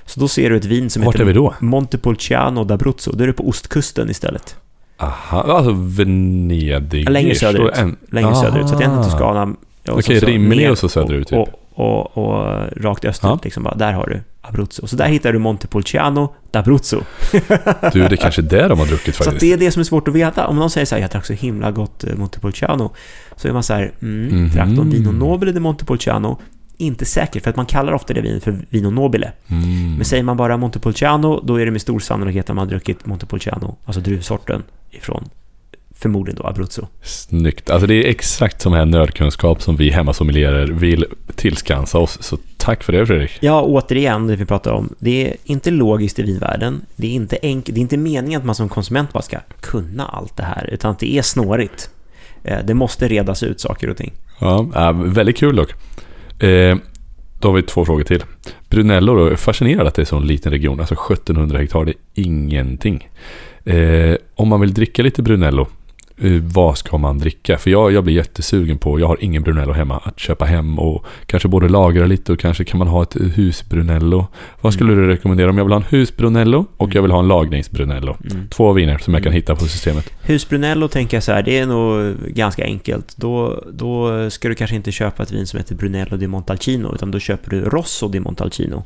[0.04, 1.54] Så då ser du ett vin som Vart är heter vi då?
[1.61, 4.56] Montepulciano d'Abruzzo, då är du på ostkusten istället.
[4.96, 7.11] Aha, alltså Venedig.
[7.11, 7.76] Längre söderut.
[7.76, 9.54] En, Längre söderut, så att det är inte Toscana.
[9.88, 11.38] Okej, Rimini och så söderut, typ.
[11.38, 11.48] Och,
[11.81, 13.41] och, och, rakt österut, Ja.
[13.43, 14.87] liksom bara, där har du Abruzzo.
[14.87, 17.03] Så där hittar du Montepulciano d'Abruzzo.
[17.93, 19.41] Du, det är kanske är där de har druckit Så faktiskt.
[19.41, 20.47] det är det som är svårt att veta.
[20.47, 22.91] Om någon säger så här, jag drack så himla gott eh, Montepulciano,
[23.37, 24.49] så är man så här, mm, Mhm.
[24.51, 26.39] drack de Vino Nobile de Montepulciano?
[26.81, 29.33] inte säkert, för att man kallar ofta det vinet för Vino Nobile.
[29.49, 29.95] Mm.
[29.97, 33.07] Men säger man bara Montepulciano, då är det med stor sannolikhet att man har druckit
[33.07, 35.29] Montepulciano, alltså druvsorten, ifrån
[36.01, 36.86] förmodligen då Abruzzo.
[37.03, 37.70] Snyggt.
[37.70, 42.18] Alltså det är exakt sån här nördkunskap som vi hemmasommelierer vill tillskansa oss.
[42.22, 43.30] Så tack för det Fredrik.
[43.40, 46.80] Ja, återigen, det vi pratar om, det är inte logiskt i vinvärlden.
[46.96, 50.07] Det är inte, enk- det är inte meningen att man som konsument bara ska kunna
[50.07, 51.90] allt det här, utan att det är snårigt.
[52.44, 54.12] Eh, Det måste redas ut saker och ting.
[54.40, 55.70] Ja, väldigt kul dock.
[56.42, 56.76] Eh,
[57.40, 58.24] då har vi två frågor till.
[58.68, 60.80] Brunello då, är fascinerad att det är så en liten region.
[60.80, 63.09] Alltså 1700 hektar, det är ingenting.
[63.64, 65.66] Eh, om man vill dricka lite Brunello,
[66.42, 67.58] vad ska man dricka?
[67.58, 71.06] För jag, jag blir jättesugen på, jag har ingen Brunello hemma, att köpa hem och
[71.26, 74.26] kanske både lagra lite och kanske kan man ha ett eh, hus-Brunello.
[74.60, 77.26] Vad skulle du rekommendera om jag vill ha en hus-Brunello och jag vill ha en
[77.28, 78.16] lagnings-Brunello?
[78.30, 78.48] Mm.
[78.48, 79.36] Två viner som jag kan Mm.
[79.36, 80.10] hitta på systemet.
[80.22, 83.16] Husbrunello tänker jag så här, det är nog ganska enkelt.
[83.16, 87.10] Då, då ska du kanske inte köpa ett vin som heter Brunello di Montalcino, utan
[87.10, 88.82] då köper du Rosso di Montalcino.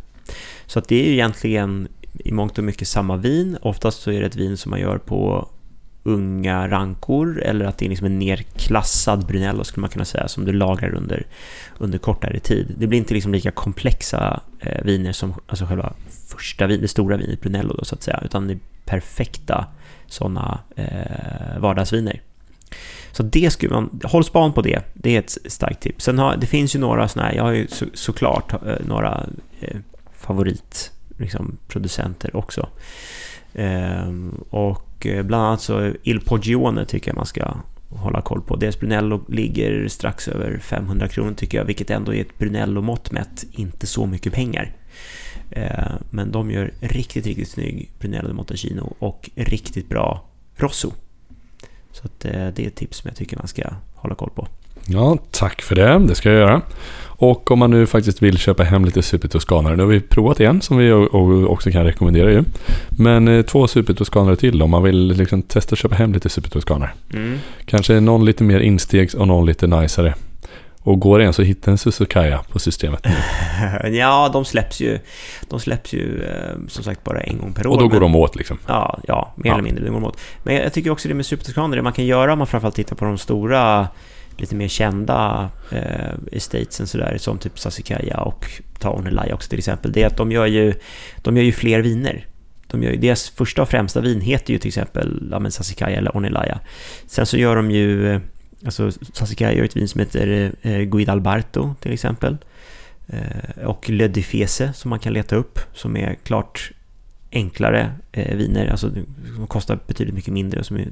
[0.66, 1.88] Så att det är ju egentligen
[2.24, 3.56] i mångt och mycket samma vin.
[3.62, 5.48] Oftast så är det ett vin som man gör på
[6.02, 10.44] unga rankor, eller att det är liksom en nerklassad Brunello skulle man kunna säga, som
[10.44, 11.26] du lagrar under,
[11.78, 12.74] under kortare tid.
[12.78, 15.92] Det blir inte liksom lika komplexa eh, viner som alltså själva
[16.28, 19.66] första vin, det stora vinet Brunello då så att säga, utan det är perfekta
[20.06, 22.20] sådana eh, vardagsviner.
[23.12, 26.04] Så det skulle man, håll span på det, det är ett starkt tips.
[26.04, 29.26] Sen har, det finns ju några sådana här, jag har ju så, såklart eh, några
[29.60, 29.76] eh,
[30.16, 32.68] favorit liksom, producenter också.
[33.54, 37.54] Ehm, och eh, bland annat så Il Poggione tycker jag man ska
[37.88, 38.56] hålla koll på.
[38.56, 43.44] Deras Brunello ligger strax över 500 kronor tycker jag, vilket ändå är ett Brunello-mått mätt
[43.52, 44.72] inte så mycket pengar.
[45.50, 50.24] Ehm, men de gör riktigt, riktigt snygg Brunello de Montalcino och riktigt bra
[50.56, 50.92] Rosso.
[51.92, 53.62] Så att eh, det är ett tips som jag tycker man ska
[53.94, 54.48] hålla koll på.
[54.86, 55.98] Ja, tack för det.
[55.98, 56.62] Det ska jag göra.
[57.22, 59.76] Och om man nu faktiskt vill köpa hem lite supertoskanare.
[59.76, 60.92] Nu har vi provat igen som vi
[61.46, 62.44] också kan rekommendera ju.
[62.98, 66.90] Men eh, två supertoskanare till om man vill liksom testa att köpa hem lite supertoskanare.
[67.14, 67.38] Mm.
[67.64, 70.14] Kanske någon lite mer instegs och någon lite najsare.
[70.80, 73.06] Och går det igen så hitta en Susukaya på systemet.
[73.92, 74.98] ja, de släpps ju,
[75.48, 77.70] de släpps ju eh, som sagt bara en gång per år.
[77.70, 78.58] Och då går men- de åt liksom.
[78.66, 79.54] Ja, ja mer Ja.
[79.54, 79.84] eller mindre.
[79.84, 80.20] Det går emot.
[80.42, 82.96] Men jag tycker också det med supertoscaner, det man kan göra om man framförallt tittar
[82.96, 83.88] på de stora,
[84.40, 88.46] lite mer kända eh, estatesen sådär, som typ Sasikaya och
[88.78, 88.90] ta
[89.32, 90.74] också till exempel, det är att de gör ju,
[91.22, 92.26] de gör ju fler viner.
[92.66, 96.16] De gör ju, deras första och främsta vin heter ju till exempel ja, men eller
[96.16, 96.60] Onelaya.
[97.06, 98.20] Sen så gör de ju, eh,
[98.64, 102.36] alltså Sasikaya gör ett vin som heter eh, Guidalberto till exempel.
[103.06, 106.72] Eh, och Le Defese som man kan leta upp, som är klart
[107.32, 108.90] enklare eh, viner, alltså
[109.36, 110.88] som kostar betydligt mycket mindre och som är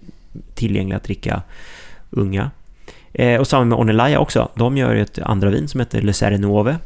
[0.54, 1.42] tillgängliga att dricka
[2.10, 2.50] unga.
[3.12, 4.48] Eh, och samma med Onelaya också.
[4.54, 6.78] De gör ju ett andra vin som heter Le Serenove.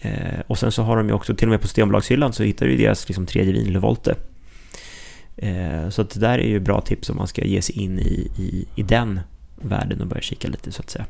[0.00, 2.66] Eh, och sen så har de ju också, till och med på Systembolagshyllan så hittar
[2.66, 4.14] du ju deras liksom, tredje vin, Le Volte.
[5.36, 7.98] Eh, så att det där är ju bra tips om man ska ge sig in
[7.98, 9.20] i, i, i den
[9.56, 11.04] världen och börja kika lite så att säga.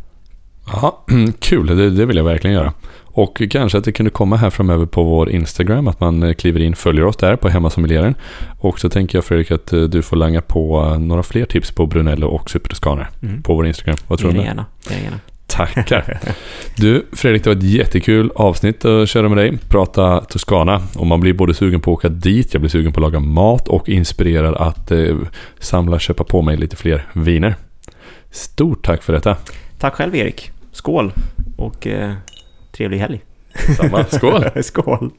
[0.73, 1.05] Ja,
[1.39, 1.67] kul.
[1.67, 2.73] Det, det vill jag verkligen göra.
[3.05, 6.61] Och kanske att det kunde komma här framöver på vår Instagram, att man eh, kliver
[6.61, 8.15] in, följer oss där på Hemmasommelieraren.
[8.59, 11.71] Och så tänker jag Fredrik att eh, du får langa på eh, några fler tips
[11.71, 13.43] på Brunello och Supertoscaner Mm.
[13.43, 13.97] på vår Instagram.
[14.09, 14.39] Vad tror du?
[14.39, 14.67] Gärna.
[15.03, 15.19] Gärna.
[15.47, 16.19] Tackar.
[16.77, 19.59] Du, Fredrik, det var ett jättekul avsnitt att köra med dig.
[19.69, 20.83] Prata Toscana.
[20.97, 23.21] Och man blir både sugen på att åka dit, jag blir sugen på att laga
[23.21, 25.17] mat och inspirerad att eh,
[25.59, 27.55] samla, köpa på mig lite fler viner.
[28.31, 29.37] Stort tack för detta.
[29.79, 30.51] Tack själv Erik.
[30.77, 31.13] Skål
[31.57, 32.15] och eh,
[32.73, 33.21] trevlig helg.
[33.77, 34.05] Samma.
[34.05, 34.45] Skål!
[34.63, 35.11] Skål!